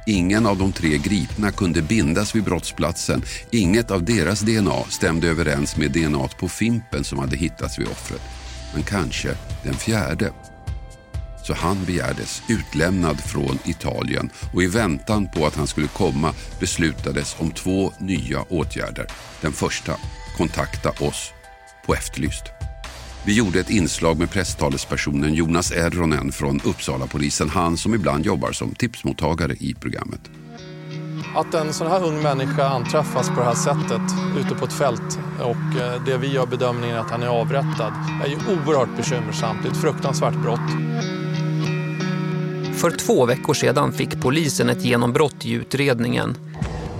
Ingen 0.06 0.46
av 0.46 0.58
de 0.58 0.72
tre 0.72 0.98
gripna 0.98 1.50
kunde 1.50 1.82
bindas 1.82 2.34
vid 2.34 2.44
brottsplatsen. 2.44 3.22
Inget 3.50 3.90
av 3.90 4.04
deras 4.04 4.40
DNA 4.40 4.84
stämde 4.88 5.28
överens 5.28 5.76
med 5.76 5.92
DNA 5.92 6.28
på 6.38 6.48
Fimpen 6.48 7.04
som 7.04 7.18
hade 7.18 7.36
hittats 7.36 7.78
vid 7.78 7.86
offret. 7.86 8.20
Men 8.74 8.82
kanske 8.82 9.34
den 9.64 9.74
fjärde. 9.74 10.32
så 11.44 11.54
han 11.54 11.84
begärdes 11.84 12.42
utlämnad 12.48 13.20
från 13.20 13.58
Italien 13.64 14.30
och 14.54 14.62
i 14.62 14.66
väntan 14.66 15.28
på 15.34 15.46
att 15.46 15.56
han 15.56 15.66
skulle 15.66 15.88
komma 15.88 16.34
beslutades 16.60 17.36
om 17.38 17.50
två 17.50 17.92
nya 17.98 18.42
åtgärder. 18.42 19.06
Den 19.40 19.52
första, 19.52 19.96
kontakta 20.36 20.90
oss 20.90 21.32
på 21.86 21.94
Efterlyst. 21.94 22.61
Vi 23.24 23.36
gjorde 23.36 23.60
ett 23.60 23.70
inslag 23.70 24.18
med 24.18 24.30
presstalespersonen 24.30 25.34
Jonas 25.34 25.72
Erronen 25.72 26.32
från 26.32 26.60
Uppsala-polisen, 26.64 27.48
han 27.48 27.76
som 27.76 27.94
ibland 27.94 28.26
jobbar 28.26 28.52
som 28.52 28.74
tipsmottagare 28.74 29.52
i 29.52 29.74
programmet. 29.74 30.20
Att 31.34 31.54
en 31.54 31.72
sån 31.72 31.86
här 31.86 32.04
ung 32.04 32.22
människa 32.22 32.68
anträffas 32.68 33.28
på 33.28 33.34
det 33.34 33.44
här 33.44 33.54
sättet 33.54 34.02
ute 34.38 34.54
på 34.54 34.64
ett 34.64 34.72
fält 34.72 35.18
och 35.38 35.80
eh, 35.80 36.04
det 36.06 36.16
vi 36.16 36.32
gör 36.32 36.46
bedömningen 36.46 36.98
att 36.98 37.10
han 37.10 37.22
är 37.22 37.26
avrättad 37.26 37.92
är 38.24 38.28
ju 38.28 38.36
oerhört 38.36 38.96
bekymmersamt. 38.96 39.62
Det 39.62 39.68
är 39.68 39.72
ett 39.72 39.80
fruktansvärt 39.80 40.42
brott. 40.42 40.70
För 42.74 42.90
två 42.90 43.26
veckor 43.26 43.54
sedan 43.54 43.92
fick 43.92 44.20
polisen 44.20 44.68
ett 44.68 44.84
genombrott 44.84 45.46
i 45.46 45.52
utredningen. 45.52 46.36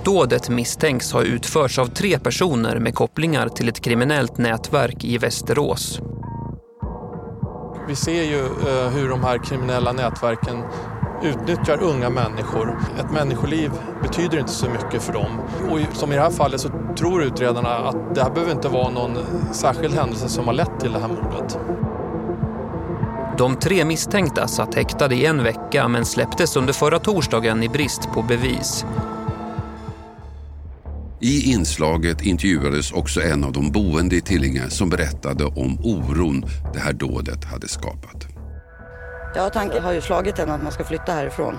Dådet 0.05 0.49
misstänks 0.49 1.11
ha 1.11 1.21
utförts 1.21 1.79
av 1.79 1.85
tre 1.85 2.19
personer 2.19 2.79
med 2.79 2.95
kopplingar 2.95 3.49
till 3.49 3.69
ett 3.69 3.81
kriminellt 3.81 4.37
nätverk 4.37 5.03
i 5.03 5.17
Västerås. 5.17 5.99
Vi 7.87 7.95
ser 7.95 8.23
ju 8.23 8.39
eh, 8.39 8.89
hur 8.89 9.09
de 9.09 9.23
här 9.23 9.37
kriminella 9.37 9.91
nätverken 9.91 10.63
utnyttjar 11.23 11.83
unga 11.83 12.09
människor. 12.09 12.79
Ett 12.99 13.11
människoliv 13.11 13.71
betyder 14.01 14.39
inte 14.39 14.51
så 14.51 14.69
mycket 14.69 15.03
för 15.03 15.13
dem. 15.13 15.39
Och 15.69 15.97
som 15.97 16.11
i 16.11 16.15
det 16.15 16.21
här 16.21 16.31
fallet 16.31 16.61
så 16.61 16.69
tror 16.97 17.23
utredarna 17.23 17.69
att 17.69 18.15
det 18.15 18.23
här 18.23 18.29
behöver 18.29 18.51
inte 18.51 18.67
vara 18.67 18.89
någon 18.89 19.17
särskild 19.51 19.93
händelse 19.93 20.29
som 20.29 20.45
har 20.45 20.53
lett 20.53 20.79
till 20.79 20.91
det 20.91 20.99
här 20.99 21.07
mordet. 21.07 21.57
De 23.37 23.55
tre 23.55 23.85
misstänkta 23.85 24.47
satt 24.47 24.75
häktade 24.75 25.15
i 25.15 25.25
en 25.25 25.43
vecka 25.43 25.87
men 25.87 26.05
släpptes 26.05 26.55
under 26.55 26.73
förra 26.73 26.99
torsdagen 26.99 27.63
i 27.63 27.69
brist 27.69 28.09
på 28.13 28.21
bevis. 28.21 28.85
I 31.25 31.51
inslaget 31.51 32.21
intervjuades 32.21 32.91
också 32.91 33.21
en 33.21 33.43
av 33.43 33.51
de 33.51 33.71
boende 33.71 34.15
i 34.15 34.21
Tillinge 34.21 34.69
som 34.69 34.89
berättade 34.89 35.45
om 35.45 35.79
oron 35.83 36.45
det 36.73 36.79
här 36.79 36.93
dådet 36.93 37.43
hade 37.45 37.67
skapat. 37.67 38.27
Ja, 39.35 39.49
tanken 39.49 39.83
har 39.83 39.93
ju 39.93 40.01
slagit 40.01 40.39
en 40.39 40.49
att 40.49 40.63
man 40.63 40.71
ska 40.71 40.83
flytta 40.83 41.11
härifrån. 41.11 41.55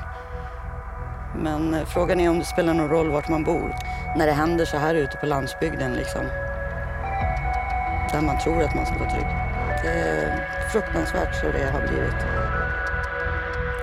Men 1.42 1.74
eh, 1.74 1.86
frågan 1.86 2.20
är 2.20 2.30
om 2.30 2.38
det 2.38 2.44
spelar 2.44 2.74
någon 2.74 2.88
roll 2.88 3.10
vart 3.10 3.28
man 3.28 3.44
bor. 3.44 3.74
När 4.16 4.26
det 4.26 4.32
händer 4.32 4.64
så 4.64 4.76
här 4.76 4.94
ute 4.94 5.16
på 5.20 5.26
landsbygden 5.26 5.92
liksom. 5.92 6.24
Där 8.12 8.22
man 8.22 8.38
tror 8.40 8.62
att 8.62 8.74
man 8.74 8.86
ska 8.86 8.98
vara 8.98 9.10
trygg. 9.10 9.26
Det 9.82 9.88
är 9.88 10.48
fruktansvärt 10.72 11.34
så 11.40 11.46
det 11.46 11.70
har 11.72 11.80
blivit. 11.88 12.43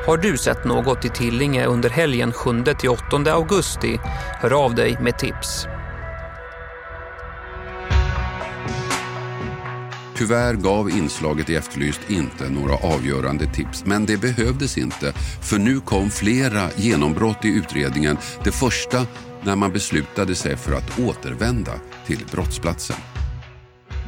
Har 0.06 0.18
du 0.18 0.38
sett 0.38 0.66
något 0.66 1.06
i 1.06 1.10
Tillinge 1.10 1.66
under 1.66 1.90
helgen 1.90 2.32
7-8 2.32 3.30
augusti? 3.30 4.00
Hör 4.40 4.66
av 4.66 4.76
dig 4.76 4.98
med 5.02 5.20
tips. 5.20 5.66
Tyvärr 10.16 10.54
gav 10.54 10.90
inslaget 10.90 11.50
i 11.50 11.56
Efterlyst 11.56 12.10
inte 12.10 12.50
några 12.50 12.74
avgörande 12.74 13.46
tips, 13.46 13.86
men 13.86 14.06
det 14.06 14.18
behövdes 14.18 14.78
inte 14.78 15.14
för 15.42 15.58
nu 15.58 15.80
kom 15.80 16.10
flera 16.10 16.70
genombrott 16.76 17.46
i 17.46 17.48
utredningen. 17.48 18.18
Det 18.44 18.52
första 18.52 19.06
när 19.44 19.56
man 19.56 19.72
beslutade 19.72 20.36
sig 20.36 20.58
för 20.58 20.74
att 20.74 21.00
återvända 21.00 21.72
till 22.06 22.26
brottsplatsen. 22.32 22.98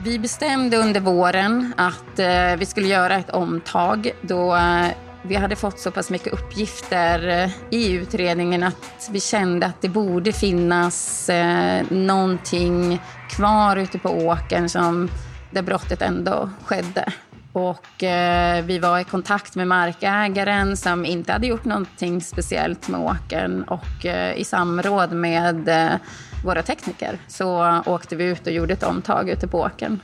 Vi 0.03 0.19
bestämde 0.19 0.77
under 0.77 0.99
våren 0.99 1.73
att 1.77 2.19
eh, 2.19 2.55
vi 2.57 2.65
skulle 2.65 2.87
göra 2.87 3.15
ett 3.15 3.29
omtag 3.29 4.11
då 4.21 4.55
eh, 4.55 4.87
vi 5.23 5.35
hade 5.35 5.55
fått 5.55 5.79
så 5.79 5.91
pass 5.91 6.09
mycket 6.09 6.33
uppgifter 6.33 7.27
eh, 7.27 7.49
i 7.69 7.91
utredningen 7.91 8.63
att 8.63 9.09
vi 9.11 9.19
kände 9.19 9.65
att 9.65 9.81
det 9.81 9.89
borde 9.89 10.31
finnas 10.31 11.29
eh, 11.29 11.85
någonting 11.89 13.01
kvar 13.29 13.75
ute 13.77 13.99
på 13.99 14.09
åkern 14.09 14.69
som 14.69 15.09
där 15.51 15.61
brottet 15.61 16.01
ändå 16.01 16.49
skedde. 16.65 17.13
Och 17.53 18.03
eh, 18.03 18.65
vi 18.65 18.79
var 18.79 18.99
i 18.99 19.03
kontakt 19.03 19.55
med 19.55 19.67
markägaren 19.67 20.77
som 20.77 21.05
inte 21.05 21.31
hade 21.31 21.47
gjort 21.47 21.65
någonting 21.65 22.21
speciellt 22.21 22.87
med 22.87 22.99
åkern 22.99 23.63
och 23.63 24.05
eh, 24.05 24.37
i 24.37 24.43
samråd 24.43 25.11
med 25.11 25.69
eh, 25.69 25.99
våra 26.45 26.63
tekniker 26.63 27.19
så 27.27 27.81
åkte 27.85 28.15
vi 28.15 28.23
ut 28.23 28.47
och 28.47 28.53
gjorde 28.53 28.73
ett 28.73 28.83
omtag 28.83 29.29
ute 29.29 29.47
på 29.47 29.59
åkern. 29.59 29.99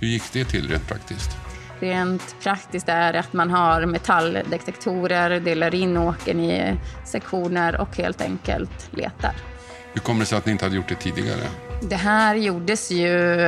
Hur 0.00 0.08
gick 0.08 0.32
det 0.32 0.44
till 0.44 0.68
rent 0.68 0.88
praktiskt? 0.88 1.49
Rent 1.80 2.36
praktiskt 2.42 2.88
är 2.88 3.14
att 3.14 3.32
man 3.32 3.50
har 3.50 3.86
metalldetektorer, 3.86 5.40
delar 5.40 5.74
in 5.74 5.96
åkern 5.96 6.40
i 6.40 6.76
sektioner 7.04 7.80
och 7.80 7.96
helt 7.96 8.20
enkelt 8.20 8.88
letar. 8.90 9.34
Hur 9.92 10.00
kommer 10.00 10.20
det 10.20 10.26
sig 10.26 10.38
att 10.38 10.46
ni 10.46 10.52
inte 10.52 10.64
hade 10.64 10.76
gjort 10.76 10.88
det 10.88 10.94
tidigare? 10.94 11.42
Det 11.82 11.96
här 11.96 12.34
gjordes 12.34 12.90
ju 12.90 13.38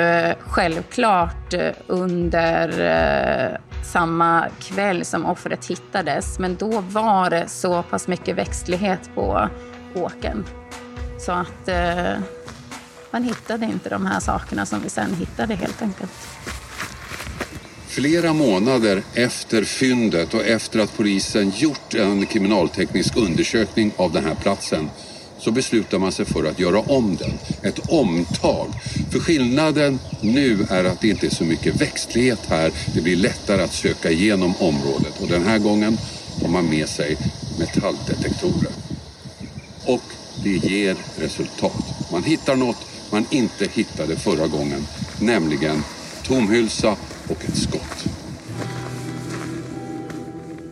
självklart 0.40 1.54
under 1.86 2.80
eh, 2.80 3.58
samma 3.84 4.46
kväll 4.60 5.04
som 5.04 5.26
offret 5.26 5.66
hittades. 5.66 6.38
Men 6.38 6.56
då 6.56 6.80
var 6.80 7.30
det 7.30 7.48
så 7.48 7.82
pass 7.82 8.08
mycket 8.08 8.36
växtlighet 8.36 9.10
på 9.14 9.48
åken. 9.94 10.44
Så 11.18 11.32
att 11.32 11.68
eh, 11.68 12.14
man 13.10 13.22
hittade 13.24 13.66
inte 13.66 13.88
de 13.88 14.06
här 14.06 14.20
sakerna 14.20 14.66
som 14.66 14.80
vi 14.82 14.88
sen 14.88 15.14
hittade 15.14 15.54
helt 15.54 15.82
enkelt. 15.82 16.12
Flera 17.92 18.32
månader 18.32 19.02
efter 19.14 19.64
fyndet 19.64 20.34
och 20.34 20.44
efter 20.44 20.78
att 20.78 20.96
polisen 20.96 21.52
gjort 21.56 21.94
en 21.94 22.26
kriminalteknisk 22.26 23.16
undersökning 23.16 23.92
av 23.96 24.12
den 24.12 24.24
här 24.24 24.34
platsen 24.34 24.90
så 25.38 25.50
beslutar 25.50 25.98
man 25.98 26.12
sig 26.12 26.24
för 26.24 26.44
att 26.44 26.58
göra 26.58 26.80
om 26.80 27.16
den. 27.16 27.38
Ett 27.62 27.78
omtag. 27.88 28.68
För 29.10 29.18
skillnaden 29.18 29.98
nu 30.20 30.66
är 30.70 30.84
att 30.84 31.00
det 31.00 31.08
inte 31.08 31.26
är 31.26 31.30
så 31.30 31.44
mycket 31.44 31.80
växtlighet 31.80 32.46
här. 32.48 32.72
Det 32.94 33.00
blir 33.00 33.16
lättare 33.16 33.62
att 33.62 33.74
söka 33.74 34.10
igenom 34.10 34.54
området 34.58 35.20
och 35.20 35.28
den 35.28 35.42
här 35.42 35.58
gången 35.58 35.98
har 36.42 36.48
man 36.48 36.70
med 36.70 36.88
sig 36.88 37.16
metalldetektorer. 37.58 38.72
Och 39.84 40.04
det 40.44 40.56
ger 40.56 40.96
resultat. 41.18 41.84
Man 42.12 42.22
hittar 42.22 42.56
något 42.56 42.86
man 43.10 43.26
inte 43.30 43.68
hittade 43.74 44.16
förra 44.16 44.46
gången, 44.46 44.86
nämligen 45.20 45.82
tomhylsa 46.22 46.96
och 47.28 47.44
ett 47.44 47.56
skott. 47.56 48.06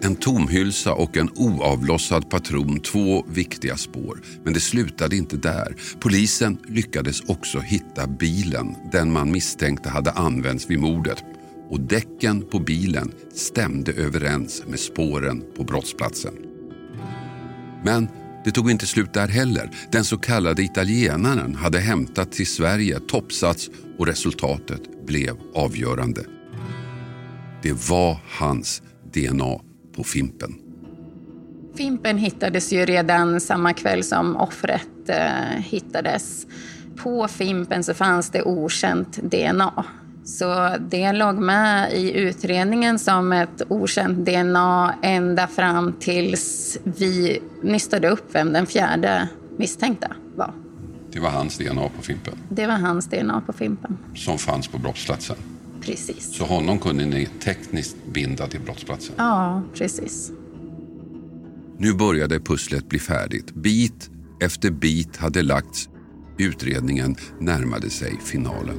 En 0.02 0.16
tomhylsa 0.16 0.94
och 0.94 1.16
en 1.16 1.30
oavlossad 1.34 2.30
patron, 2.30 2.80
två 2.80 3.24
viktiga 3.28 3.76
spår. 3.76 4.22
Men 4.44 4.52
det 4.52 4.60
slutade 4.60 5.16
inte 5.16 5.36
där. 5.36 5.76
Polisen 6.00 6.58
lyckades 6.68 7.20
också 7.20 7.58
hitta 7.58 8.06
bilen, 8.06 8.76
den 8.92 9.12
man 9.12 9.32
misstänkte 9.32 9.88
hade 9.88 10.10
använts 10.10 10.70
vid 10.70 10.78
mordet. 10.78 11.24
Och 11.70 11.80
däcken 11.80 12.42
på 12.42 12.58
bilen 12.58 13.12
stämde 13.34 13.92
överens 13.92 14.62
med 14.66 14.80
spåren 14.80 15.42
på 15.56 15.64
brottsplatsen. 15.64 16.34
Men 17.84 18.08
det 18.44 18.50
tog 18.50 18.70
inte 18.70 18.86
slut 18.86 19.14
där 19.14 19.28
heller. 19.28 19.70
Den 19.92 20.04
så 20.04 20.18
kallade 20.18 20.62
italienaren 20.62 21.54
hade 21.54 21.78
hämtat 21.78 22.32
till 22.32 22.46
Sverige 22.46 23.00
toppsats 23.00 23.70
och 23.98 24.06
resultatet 24.06 25.06
blev 25.06 25.36
avgörande. 25.54 26.24
Det 27.62 27.90
var 27.90 28.18
hans 28.38 28.82
DNA 29.12 29.60
på 29.96 30.04
Fimpen. 30.04 30.54
Fimpen 31.76 32.18
hittades 32.18 32.72
ju 32.72 32.84
redan 32.86 33.40
samma 33.40 33.72
kväll 33.72 34.04
som 34.04 34.36
offret 34.36 35.08
eh, 35.08 35.60
hittades. 35.60 36.46
På 36.96 37.28
Fimpen 37.28 37.84
så 37.84 37.94
fanns 37.94 38.30
det 38.30 38.42
okänt 38.42 39.16
DNA. 39.22 39.84
Så 40.24 40.76
det 40.90 41.12
låg 41.12 41.34
med 41.34 41.92
i 41.92 42.12
utredningen 42.12 42.98
som 42.98 43.32
ett 43.32 43.62
okänt 43.68 44.26
DNA 44.26 44.94
ända 45.02 45.46
fram 45.46 45.92
tills 46.00 46.78
vi 46.84 47.42
nystade 47.62 48.08
upp 48.08 48.34
vem 48.34 48.52
den 48.52 48.66
fjärde 48.66 49.28
misstänkta 49.58 50.08
var. 50.36 50.54
Det 51.12 51.20
var 51.20 51.30
hans 51.30 51.58
DNA 51.58 51.88
på 51.96 52.02
Fimpen? 52.02 52.38
Det 52.48 52.66
var 52.66 52.74
hans 52.74 53.06
DNA 53.06 53.42
på 53.46 53.52
Fimpen. 53.52 53.98
Som 54.14 54.38
fanns 54.38 54.68
på 54.68 54.78
brottsplatsen? 54.78 55.36
Precis. 55.80 56.34
Så 56.36 56.44
honom 56.44 56.78
kunde 56.78 57.04
ni 57.04 57.26
tekniskt 57.26 57.96
binda 58.12 58.46
till 58.46 58.60
brottsplatsen? 58.60 59.14
Ja, 59.18 59.62
precis. 59.74 60.32
Nu 61.78 61.94
började 61.94 62.40
pusslet 62.40 62.88
bli 62.88 62.98
färdigt. 62.98 63.54
Bit 63.54 64.10
efter 64.40 64.70
bit 64.70 65.16
hade 65.16 65.42
lagts. 65.42 65.88
Utredningen 66.38 67.16
närmade 67.40 67.90
sig 67.90 68.20
finalen. 68.24 68.76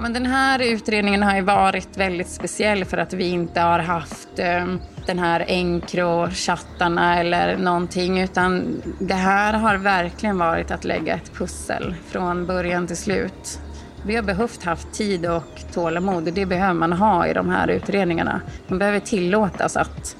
Men 0.00 0.12
den 0.12 0.26
här 0.26 0.62
utredningen 0.62 1.22
har 1.22 1.40
varit 1.40 1.96
väldigt 1.96 2.28
speciell 2.28 2.84
för 2.84 2.98
att 2.98 3.12
vi 3.12 3.24
inte 3.24 3.60
har 3.60 3.78
haft 3.78 4.38
eh, 4.38 4.66
den 5.06 5.18
här 5.18 5.44
Encro-chattarna 5.48 7.18
eller 7.18 7.56
någonting 7.56 8.20
utan 8.20 8.82
det 9.00 9.14
här 9.14 9.52
har 9.52 9.76
verkligen 9.76 10.38
varit 10.38 10.70
att 10.70 10.84
lägga 10.84 11.14
ett 11.14 11.32
pussel 11.34 11.94
från 12.06 12.46
början 12.46 12.86
till 12.86 12.96
slut. 12.96 13.60
Vi 14.06 14.16
har 14.16 14.22
behövt 14.22 14.64
haft 14.64 14.92
tid 14.92 15.26
och 15.26 15.62
tålamod 15.72 16.28
och 16.28 16.34
det 16.34 16.46
behöver 16.46 16.74
man 16.74 16.92
ha 16.92 17.26
i 17.26 17.32
de 17.32 17.48
här 17.48 17.68
utredningarna. 17.68 18.40
Man 18.66 18.78
behöver 18.78 19.00
tillåtas 19.00 19.76
att 19.76 20.16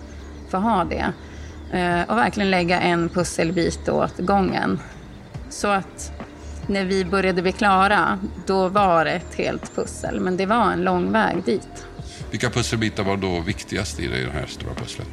få 0.50 0.56
ha 0.56 0.84
det. 0.84 1.12
Eh, 1.78 2.10
och 2.10 2.16
verkligen 2.16 2.50
lägga 2.50 2.80
en 2.80 3.08
pusselbit 3.08 3.88
åt 3.88 4.18
gången. 4.18 4.80
Så 5.50 5.68
att 5.68 6.12
när 6.66 6.84
vi 6.84 7.04
började 7.04 7.42
bli 7.42 7.52
klara, 7.52 8.18
då 8.46 8.68
var 8.68 9.04
det 9.04 9.10
ett 9.10 9.34
helt 9.34 9.74
pussel. 9.76 10.20
Men 10.20 10.36
det 10.36 10.46
var 10.46 10.72
en 10.72 10.82
lång 10.82 11.12
väg 11.12 11.44
dit. 11.44 11.86
Vilka 12.30 12.50
pusselbitar 12.50 13.04
var 13.04 13.16
då 13.16 13.40
viktigast 13.40 14.00
i 14.00 14.06
det 14.06 14.30
här 14.32 14.46
stora 14.46 14.74
pusslet? 14.74 15.08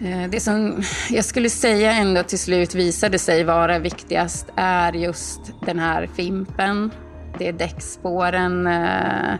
Eh, 0.00 0.30
det 0.30 0.40
som 0.40 0.82
jag 1.10 1.24
skulle 1.24 1.50
säga 1.50 1.92
ändå 1.92 2.22
till 2.22 2.38
slut 2.38 2.74
visade 2.74 3.18
sig 3.18 3.44
vara 3.44 3.78
viktigast 3.78 4.46
är 4.56 4.92
just 4.92 5.40
den 5.66 5.78
här 5.78 6.08
fimpen. 6.16 6.90
Det 7.38 7.48
är 7.48 7.52
däckspåren 7.52 8.66
eh, 8.66 9.34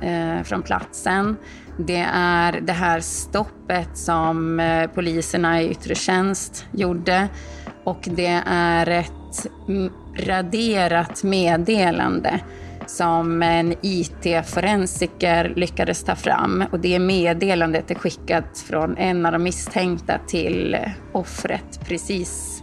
eh, 0.00 0.42
från 0.42 0.62
platsen. 0.62 1.36
Det 1.76 2.06
är 2.14 2.60
det 2.60 2.72
här 2.72 3.00
stoppet 3.00 3.88
som 3.94 4.60
eh, 4.60 4.90
poliserna 4.90 5.62
i 5.62 5.70
yttre 5.70 5.94
tjänst 5.94 6.66
gjorde. 6.72 7.28
Och 7.84 8.08
det 8.10 8.42
är 8.46 8.86
ett 8.86 9.46
raderat 10.16 11.22
meddelande 11.22 12.40
som 12.86 13.42
en 13.42 13.74
IT-forensiker 13.82 15.52
lyckades 15.56 16.04
ta 16.04 16.14
fram. 16.14 16.64
Och 16.72 16.80
det 16.80 16.98
meddelandet 16.98 17.90
är 17.90 17.94
skickat 17.94 18.58
från 18.58 18.96
en 18.96 19.26
av 19.26 19.32
de 19.32 19.42
misstänkta 19.42 20.18
till 20.26 20.74
eh, 20.74 20.90
offret 21.12 21.80
precis 21.88 22.62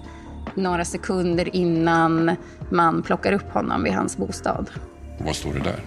några 0.56 0.86
sekunder 0.86 1.56
innan 1.56 2.36
man 2.70 3.04
plockar 3.04 3.32
upp 3.32 3.54
honom 3.54 3.84
vid 3.84 3.94
hans 3.94 4.18
bostad. 4.18 4.70
Vad 5.20 5.36
står 5.36 5.54
det 5.54 5.60
där? 5.60 5.80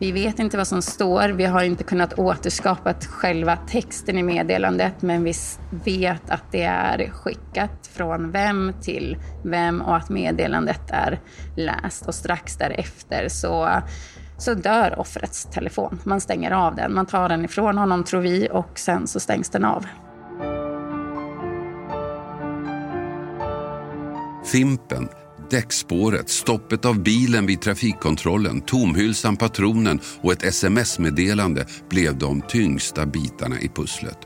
Vi 0.00 0.12
vet 0.12 0.38
inte 0.38 0.56
vad 0.56 0.66
som 0.66 0.82
står. 0.82 1.28
Vi 1.28 1.44
har 1.44 1.62
inte 1.62 1.84
kunnat 1.84 2.18
återskapa 2.18 2.94
själva 2.94 3.56
texten 3.56 4.18
i 4.18 4.22
meddelandet, 4.22 5.02
men 5.02 5.24
vi 5.24 5.32
vet 5.84 6.30
att 6.30 6.52
det 6.52 6.62
är 6.62 7.10
skickat 7.10 7.86
från 7.92 8.30
vem 8.30 8.72
till 8.82 9.16
vem 9.44 9.80
och 9.80 9.96
att 9.96 10.08
meddelandet 10.08 10.90
är 10.90 11.20
läst. 11.56 12.06
Och 12.06 12.14
strax 12.14 12.56
därefter 12.56 13.28
så, 13.28 13.80
så 14.38 14.54
dör 14.54 14.98
offrets 14.98 15.44
telefon. 15.44 15.98
Man 16.04 16.20
stänger 16.20 16.50
av 16.50 16.74
den. 16.76 16.94
Man 16.94 17.06
tar 17.06 17.28
den 17.28 17.44
ifrån 17.44 17.78
honom, 17.78 18.04
tror 18.04 18.20
vi, 18.20 18.48
och 18.52 18.78
sen 18.78 19.06
så 19.06 19.20
stängs 19.20 19.48
den 19.48 19.64
av. 19.64 19.86
Fimpen 24.44 25.08
däckspåret, 25.50 26.28
stoppet 26.28 26.84
av 26.84 27.02
bilen 27.02 27.46
vid 27.46 27.60
trafikkontrollen, 27.60 28.60
tomhylsan, 28.60 29.36
patronen 29.36 30.00
och 30.20 30.32
ett 30.32 30.42
sms-meddelande 30.42 31.66
blev 31.88 32.18
de 32.18 32.42
tyngsta 32.42 33.06
bitarna 33.06 33.60
i 33.60 33.68
pusslet. 33.68 34.18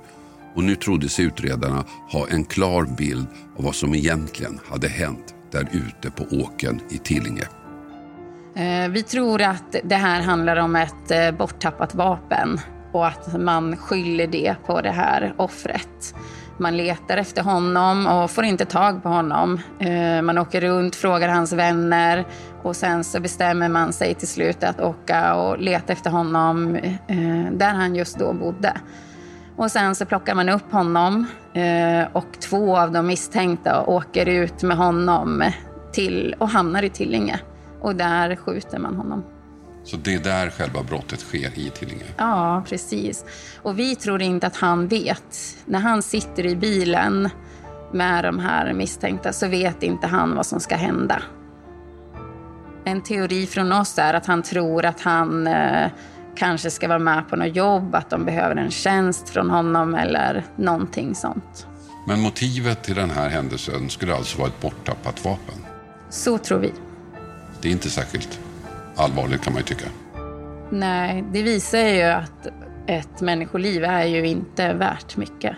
Och 0.54 0.64
nu 0.64 0.76
trodde 0.76 1.08
sig 1.08 1.24
utredarna 1.24 1.84
ha 2.12 2.28
en 2.28 2.44
klar 2.44 2.84
bild 2.98 3.26
av 3.56 3.64
vad 3.64 3.74
som 3.74 3.94
egentligen 3.94 4.60
hade 4.70 4.88
hänt 4.88 5.34
där 5.52 5.68
ute 5.72 6.10
på 6.10 6.36
åken 6.36 6.80
i 6.90 6.98
Tillinge. 6.98 7.48
Eh, 8.56 8.88
vi 8.90 9.02
tror 9.02 9.42
att 9.42 9.76
det 9.84 9.96
här 9.96 10.22
handlar 10.22 10.56
om 10.56 10.76
ett 10.76 11.10
eh, 11.10 11.30
borttappat 11.30 11.94
vapen 11.94 12.60
och 12.92 13.06
att 13.06 13.40
man 13.40 13.76
skyller 13.76 14.26
det 14.26 14.56
på 14.66 14.80
det 14.80 14.90
här 14.90 15.34
offret. 15.36 16.14
Man 16.58 16.76
letar 16.76 17.16
efter 17.16 17.42
honom 17.42 18.06
och 18.06 18.30
får 18.30 18.44
inte 18.44 18.64
tag 18.64 19.02
på 19.02 19.08
honom. 19.08 19.60
Eh, 19.78 20.22
man 20.22 20.38
åker 20.38 20.60
runt, 20.60 20.96
frågar 20.96 21.28
hans 21.28 21.52
vänner 21.52 22.24
och 22.62 22.76
sen 22.76 23.04
så 23.04 23.20
bestämmer 23.20 23.68
man 23.68 23.92
sig 23.92 24.14
till 24.14 24.28
slut 24.28 24.64
att 24.64 24.80
åka 24.80 25.34
och 25.34 25.58
leta 25.58 25.92
efter 25.92 26.10
honom 26.10 26.76
eh, 27.08 27.52
där 27.52 27.74
han 27.74 27.94
just 27.94 28.18
då 28.18 28.32
bodde. 28.32 28.72
Och 29.56 29.70
sen 29.70 29.94
så 29.94 30.06
plockar 30.06 30.34
man 30.34 30.48
upp 30.48 30.72
honom 30.72 31.26
eh, 31.54 32.06
och 32.12 32.40
två 32.40 32.78
av 32.78 32.92
de 32.92 33.06
misstänkta 33.06 33.84
åker 33.86 34.28
ut 34.28 34.62
med 34.62 34.76
honom 34.76 35.44
till 35.92 36.34
och 36.38 36.48
hamnar 36.48 36.82
i 36.82 36.90
Tillinge. 36.90 37.40
Och 37.80 37.96
där 37.96 38.36
skjuter 38.36 38.78
man 38.78 38.96
honom. 38.96 39.24
Så 39.84 39.96
det 39.96 40.14
är 40.14 40.18
där 40.18 40.50
själva 40.50 40.82
brottet 40.82 41.20
sker 41.20 41.58
i 41.58 41.70
Tillinge? 41.70 42.04
Ja, 42.16 42.64
precis. 42.68 43.24
Och 43.62 43.78
vi 43.78 43.96
tror 43.96 44.22
inte 44.22 44.46
att 44.46 44.56
han 44.56 44.88
vet. 44.88 45.56
När 45.64 45.78
han 45.78 46.02
sitter 46.02 46.46
i 46.46 46.56
bilen 46.56 47.28
med 47.92 48.24
de 48.24 48.38
här 48.38 48.72
misstänkta 48.72 49.32
så 49.32 49.48
vet 49.48 49.82
inte 49.82 50.06
han 50.06 50.36
vad 50.36 50.46
som 50.46 50.60
ska 50.60 50.76
hända. 50.76 51.22
En 52.84 53.02
teori 53.02 53.46
från 53.46 53.72
oss 53.72 53.98
är 53.98 54.14
att 54.14 54.26
han 54.26 54.42
tror 54.42 54.84
att 54.84 55.00
han 55.00 55.46
eh, 55.46 55.90
kanske 56.36 56.70
ska 56.70 56.88
vara 56.88 56.98
med 56.98 57.28
på 57.28 57.36
något 57.36 57.56
jobb, 57.56 57.94
att 57.94 58.10
de 58.10 58.24
behöver 58.24 58.56
en 58.56 58.70
tjänst 58.70 59.28
från 59.28 59.50
honom 59.50 59.94
eller 59.94 60.44
någonting 60.56 61.14
sånt. 61.14 61.66
Men 62.06 62.20
motivet 62.20 62.82
till 62.82 62.94
den 62.94 63.10
här 63.10 63.28
händelsen 63.28 63.90
skulle 63.90 64.14
alltså 64.14 64.38
vara 64.38 64.48
ett 64.48 64.60
borttappat 64.60 65.24
vapen? 65.24 65.54
Så 66.10 66.38
tror 66.38 66.58
vi. 66.58 66.72
Det 67.60 67.68
är 67.68 67.72
inte 67.72 67.90
särskilt 67.90 68.40
allvarligt 68.96 69.42
kan 69.42 69.52
man 69.52 69.62
ju 69.62 69.66
tycka. 69.66 69.86
Nej, 70.70 71.24
det 71.32 71.42
visar 71.42 71.78
ju 71.78 72.02
att 72.02 72.46
ett 72.86 73.20
människoliv 73.20 73.84
är 73.84 74.04
ju 74.04 74.26
inte 74.26 74.72
värt 74.72 75.16
mycket. 75.16 75.56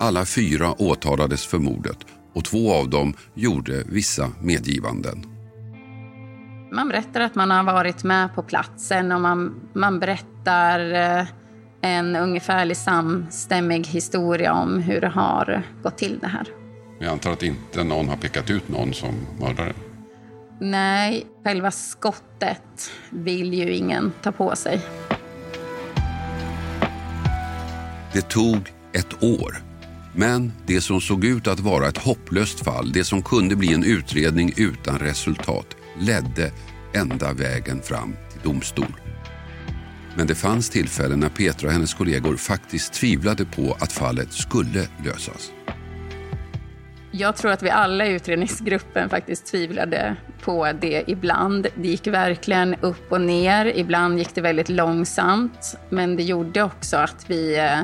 Alla 0.00 0.24
fyra 0.24 0.82
åtalades 0.82 1.46
för 1.46 1.58
mordet 1.58 1.98
och 2.32 2.44
två 2.44 2.72
av 2.72 2.90
dem 2.90 3.14
gjorde 3.34 3.82
vissa 3.86 4.30
medgivanden. 4.40 5.26
Man 6.72 6.88
berättar 6.88 7.20
att 7.20 7.34
man 7.34 7.50
har 7.50 7.64
varit 7.64 8.04
med 8.04 8.34
på 8.34 8.42
platsen 8.42 9.12
och 9.12 9.20
man, 9.20 9.60
man 9.72 10.00
berättar 10.00 10.92
eh, 10.92 11.26
en 11.80 12.16
ungefärlig 12.16 12.76
samstämmig 12.76 13.86
historia 13.86 14.52
om 14.52 14.78
hur 14.78 15.00
det 15.00 15.08
har 15.08 15.62
gått 15.82 15.98
till 15.98 16.18
det 16.18 16.26
här. 16.26 16.46
Jag 17.00 17.12
antar 17.12 17.32
att 17.32 17.42
inte 17.42 17.84
någon 17.84 18.08
har 18.08 18.16
pekat 18.16 18.50
ut 18.50 18.68
någon 18.68 18.94
som 18.94 19.14
mördare? 19.40 19.72
Nej, 20.64 21.26
själva 21.44 21.70
skottet 21.70 22.90
vill 23.10 23.54
ju 23.54 23.74
ingen 23.74 24.12
ta 24.22 24.32
på 24.32 24.56
sig. 24.56 24.80
Det 28.12 28.28
tog 28.28 28.72
ett 28.92 29.22
år. 29.22 29.56
Men 30.14 30.52
det 30.66 30.80
som 30.80 31.00
såg 31.00 31.24
ut 31.24 31.46
att 31.46 31.60
vara 31.60 31.88
ett 31.88 31.98
hopplöst 31.98 32.64
fall, 32.64 32.92
det 32.92 33.04
som 33.04 33.22
kunde 33.22 33.56
bli 33.56 33.74
en 33.74 33.84
utredning 33.84 34.52
utan 34.56 34.98
resultat, 34.98 35.66
ledde 35.98 36.52
ända 36.94 37.32
vägen 37.32 37.82
fram 37.82 38.16
till 38.32 38.40
domstol. 38.42 39.00
Men 40.16 40.26
det 40.26 40.34
fanns 40.34 40.70
tillfällen 40.70 41.20
när 41.20 41.28
Petra 41.28 41.66
och 41.66 41.72
hennes 41.72 41.94
kollegor 41.94 42.36
faktiskt 42.36 42.92
tvivlade 42.92 43.44
på 43.44 43.76
att 43.80 43.92
fallet 43.92 44.32
skulle 44.32 44.88
lösas. 45.04 45.52
Jag 47.14 47.36
tror 47.36 47.50
att 47.50 47.62
vi 47.62 47.70
alla 47.70 48.06
i 48.06 48.12
utredningsgruppen 48.12 49.08
faktiskt 49.08 49.46
tvivlade 49.46 50.16
på 50.40 50.72
det 50.72 51.04
ibland. 51.06 51.66
Det 51.74 51.88
gick 51.88 52.06
verkligen 52.06 52.74
upp 52.80 53.12
och 53.12 53.20
ner. 53.20 53.66
Ibland 53.66 54.18
gick 54.18 54.34
det 54.34 54.40
väldigt 54.40 54.68
långsamt. 54.68 55.76
Men 55.88 56.16
det 56.16 56.22
gjorde 56.22 56.62
också 56.62 56.96
att 56.96 57.24
vi, 57.30 57.58
eh, 57.58 57.80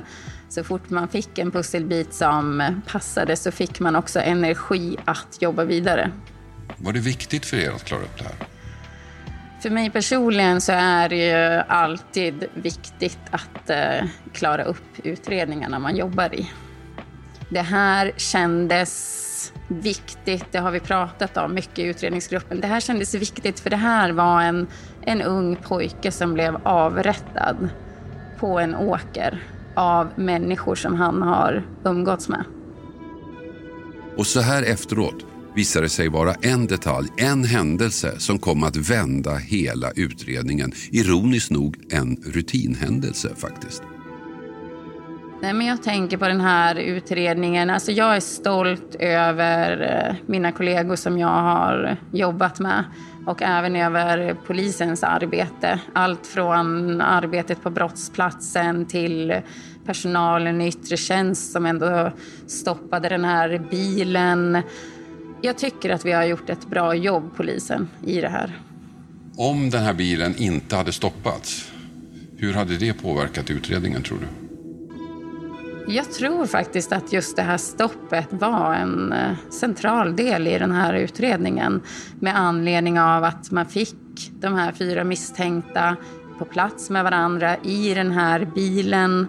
så 0.49 0.64
fort 0.64 0.91
man 0.91 1.09
fick 1.09 1.38
en 1.38 1.51
pusselbit 1.51 2.14
som 2.14 2.62
passade, 2.87 3.37
så 3.37 3.51
fick 3.51 3.81
man 3.81 3.97
också 3.97 4.21
energi 4.21 4.97
att 5.05 5.43
jobba 5.43 5.64
vidare. 5.64 6.11
Var 6.77 6.93
det 6.93 7.01
viktigt 7.01 7.47
för 7.47 7.57
er 7.57 7.71
att 7.71 7.85
klara 7.85 8.03
upp 8.03 8.19
det 8.19 8.25
här? 8.25 8.35
För 9.61 9.71
mig 9.71 9.91
personligen 9.91 10.61
så 10.61 10.73
är 10.73 11.09
det 11.09 11.27
ju 11.27 11.62
alltid 11.69 12.45
viktigt 12.55 13.19
att 13.31 13.71
eh, 13.71 14.09
klara 14.33 14.64
upp 14.64 14.99
utredningarna 15.03 15.79
man 15.79 15.97
jobbar 15.97 16.35
i. 16.35 16.51
Det 17.50 17.61
här 17.61 18.12
kändes 18.16 19.52
viktigt, 19.68 20.44
det 20.50 20.58
har 20.58 20.70
vi 20.70 20.80
pratat 20.80 21.37
om 21.37 21.54
mycket 21.54 21.78
i 21.78 21.82
utredningsgruppen. 21.82 22.61
Det 22.61 22.66
här 22.66 22.80
kändes 22.80 23.14
viktigt 23.14 23.61
för 23.61 23.70
det 23.70 23.76
här 23.76 24.12
var 24.12 24.42
en, 24.42 24.66
en 25.02 25.22
ung 25.22 25.56
pojke 25.56 26.12
som 26.12 26.34
blev 26.34 26.56
avrättad 26.62 27.68
på 28.38 28.58
en 28.58 28.74
åker 28.74 29.42
av 29.74 30.08
människor 30.16 30.74
som 30.74 30.94
han 30.94 31.22
har 31.22 31.66
umgåtts 31.84 32.28
med. 32.28 32.44
Och 34.16 34.26
så 34.26 34.40
här 34.40 34.62
efteråt 34.62 35.24
visade 35.55 35.84
det 35.84 35.90
sig 35.90 36.09
vara 36.09 36.34
en 36.34 36.66
detalj, 36.66 37.09
en 37.16 37.44
händelse 37.44 38.18
som 38.18 38.38
kom 38.38 38.62
att 38.62 38.76
vända 38.76 39.34
hela 39.34 39.90
utredningen. 39.96 40.72
Ironiskt 40.90 41.51
nog 41.51 41.76
en 41.90 42.16
rutinhändelse 42.16 43.34
faktiskt. 43.36 43.82
Nej, 45.41 45.53
men 45.53 45.66
jag 45.66 45.82
tänker 45.82 46.16
på 46.16 46.28
den 46.28 46.41
här 46.41 46.74
utredningen. 46.74 47.70
Alltså 47.70 47.93
jag 47.93 48.16
är 48.16 48.20
stolt 48.20 48.95
över 48.99 49.80
eh, 49.80 50.14
mina 50.26 50.53
kollegor 50.53 50.97
som 50.97 51.18
jag 51.18 51.28
har 51.28 51.97
jobbat 52.12 52.61
med 52.61 52.84
och 53.26 53.43
även 53.43 53.76
över 53.76 54.36
polisens 54.47 55.03
arbete. 55.03 55.80
Allt 55.93 56.26
från 56.26 57.01
arbetet 57.01 57.62
på 57.62 57.70
brottsplatsen 57.70 58.86
till 58.86 59.41
personalen 59.86 60.61
i 60.61 60.68
yttre 60.68 60.97
tjänst 60.97 61.53
som 61.53 61.66
ändå 61.66 62.12
stoppade 62.47 63.09
den 63.09 63.24
här 63.24 63.66
bilen. 63.70 64.62
Jag 65.43 65.59
tycker 65.59 65.91
att 65.91 66.05
vi 66.05 66.12
har 66.12 66.24
gjort 66.24 66.51
ett 66.51 66.66
bra 66.66 66.95
jobb, 66.95 67.30
polisen, 67.36 67.89
i 68.05 68.20
det 68.20 68.28
här. 68.28 68.59
Om 69.36 69.70
den 69.70 69.82
här 69.82 69.95
bilen 69.95 70.34
inte 70.36 70.76
hade 70.76 70.93
stoppats, 70.93 71.72
hur 72.36 72.55
hade 72.55 72.76
det 72.76 72.93
påverkat 72.93 73.51
utredningen 73.51 74.03
tror 74.03 74.18
du? 74.18 74.47
Jag 75.91 76.12
tror 76.12 76.47
faktiskt 76.47 76.93
att 76.93 77.12
just 77.12 77.36
det 77.36 77.43
här 77.43 77.57
stoppet 77.57 78.26
var 78.30 78.74
en 78.74 79.12
eh, 79.12 79.36
central 79.51 80.16
del 80.16 80.47
i 80.47 80.59
den 80.59 80.72
här 80.72 80.95
utredningen 80.95 81.82
med 82.20 82.39
anledning 82.39 83.01
av 83.01 83.24
att 83.24 83.51
man 83.51 83.66
fick 83.66 84.32
de 84.41 84.55
här 84.55 84.72
fyra 84.72 85.05
misstänkta 85.05 85.97
på 86.39 86.45
plats 86.45 86.91
med 86.91 87.05
varandra 87.05 87.57
i 87.57 87.95
den 87.95 88.11
här 88.11 88.49
bilen 88.55 89.26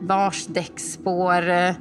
vars 0.00 0.46
däckspår 0.46 1.48
eh, 1.48 1.74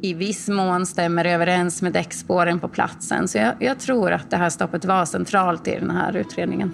i 0.00 0.14
viss 0.14 0.48
mån 0.48 0.86
stämmer 0.86 1.24
överens 1.24 1.82
med 1.82 1.92
däckspåren 1.92 2.60
på 2.60 2.68
platsen. 2.68 3.28
Så 3.28 3.38
jag, 3.38 3.54
jag 3.60 3.78
tror 3.78 4.12
att 4.12 4.30
det 4.30 4.36
här 4.36 4.50
stoppet 4.50 4.84
var 4.84 5.04
centralt 5.04 5.68
i 5.68 5.76
den 5.80 5.90
här 5.90 6.16
utredningen. 6.16 6.72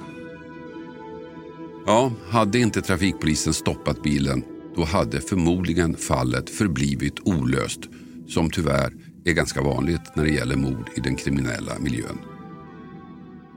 Ja, 1.86 2.12
hade 2.30 2.59
inte 2.59 2.82
trafikpolisen 2.82 3.53
stoppat 3.53 4.03
bilen 4.03 4.57
då 4.79 4.85
hade 4.85 5.20
förmodligen 5.20 5.97
fallet 5.97 6.51
förblivit 6.51 7.20
olöst 7.24 7.81
som 8.29 8.51
tyvärr 8.51 8.93
är 9.24 9.33
ganska 9.33 9.62
vanligt 9.62 10.01
när 10.16 10.24
det 10.24 10.31
gäller 10.31 10.57
mord 10.57 10.91
i 10.97 11.01
den 11.01 11.16
kriminella 11.16 11.79
miljön. 11.79 12.18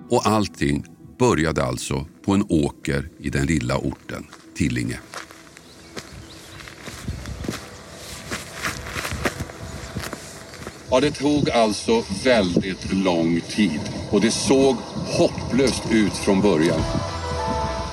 Och 0.09 0.27
allting 0.27 0.85
började 1.19 1.63
alltså 1.63 2.05
på 2.25 2.33
en 2.33 2.45
åker 2.49 3.09
i 3.19 3.29
den 3.29 3.45
lilla 3.45 3.77
orten 3.77 4.27
Tillinge. 4.55 4.99
Ja, 10.89 10.99
det 10.99 11.11
tog 11.11 11.49
alltså 11.49 12.03
väldigt 12.23 12.93
lång 12.93 13.41
tid 13.41 13.81
och 14.11 14.21
det 14.21 14.31
såg 14.31 14.75
hopplöst 15.17 15.83
ut 15.91 16.13
från 16.13 16.41
början. 16.41 16.81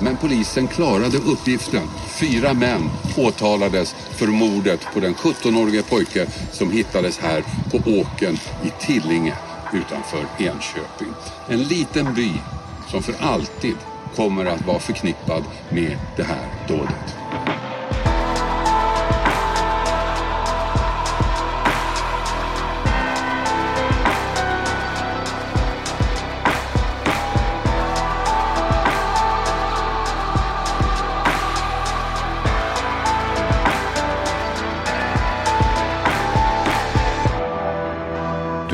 Men 0.01 0.17
polisen 0.17 0.67
klarade 0.67 1.17
uppgiften. 1.17 1.87
Fyra 2.19 2.53
män 2.53 2.89
åtalades 3.17 3.93
för 3.93 4.27
mordet 4.27 4.79
på 4.93 4.99
den 4.99 5.15
17-årige 5.15 5.83
pojke 5.83 6.27
som 6.51 6.71
hittades 6.71 7.17
här 7.17 7.43
på 7.71 7.77
åken 7.77 8.37
i 8.63 8.71
Tillinge 8.79 9.33
utanför 9.73 10.25
Enköping. 10.37 11.13
En 11.47 11.63
liten 11.63 12.13
by 12.13 12.31
som 12.91 13.03
för 13.03 13.15
alltid 13.19 13.75
kommer 14.15 14.45
att 14.45 14.65
vara 14.65 14.79
förknippad 14.79 15.43
med 15.69 15.97
det 16.17 16.23
här 16.23 16.67
dådet. 16.67 17.68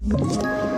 Ett 0.00 0.77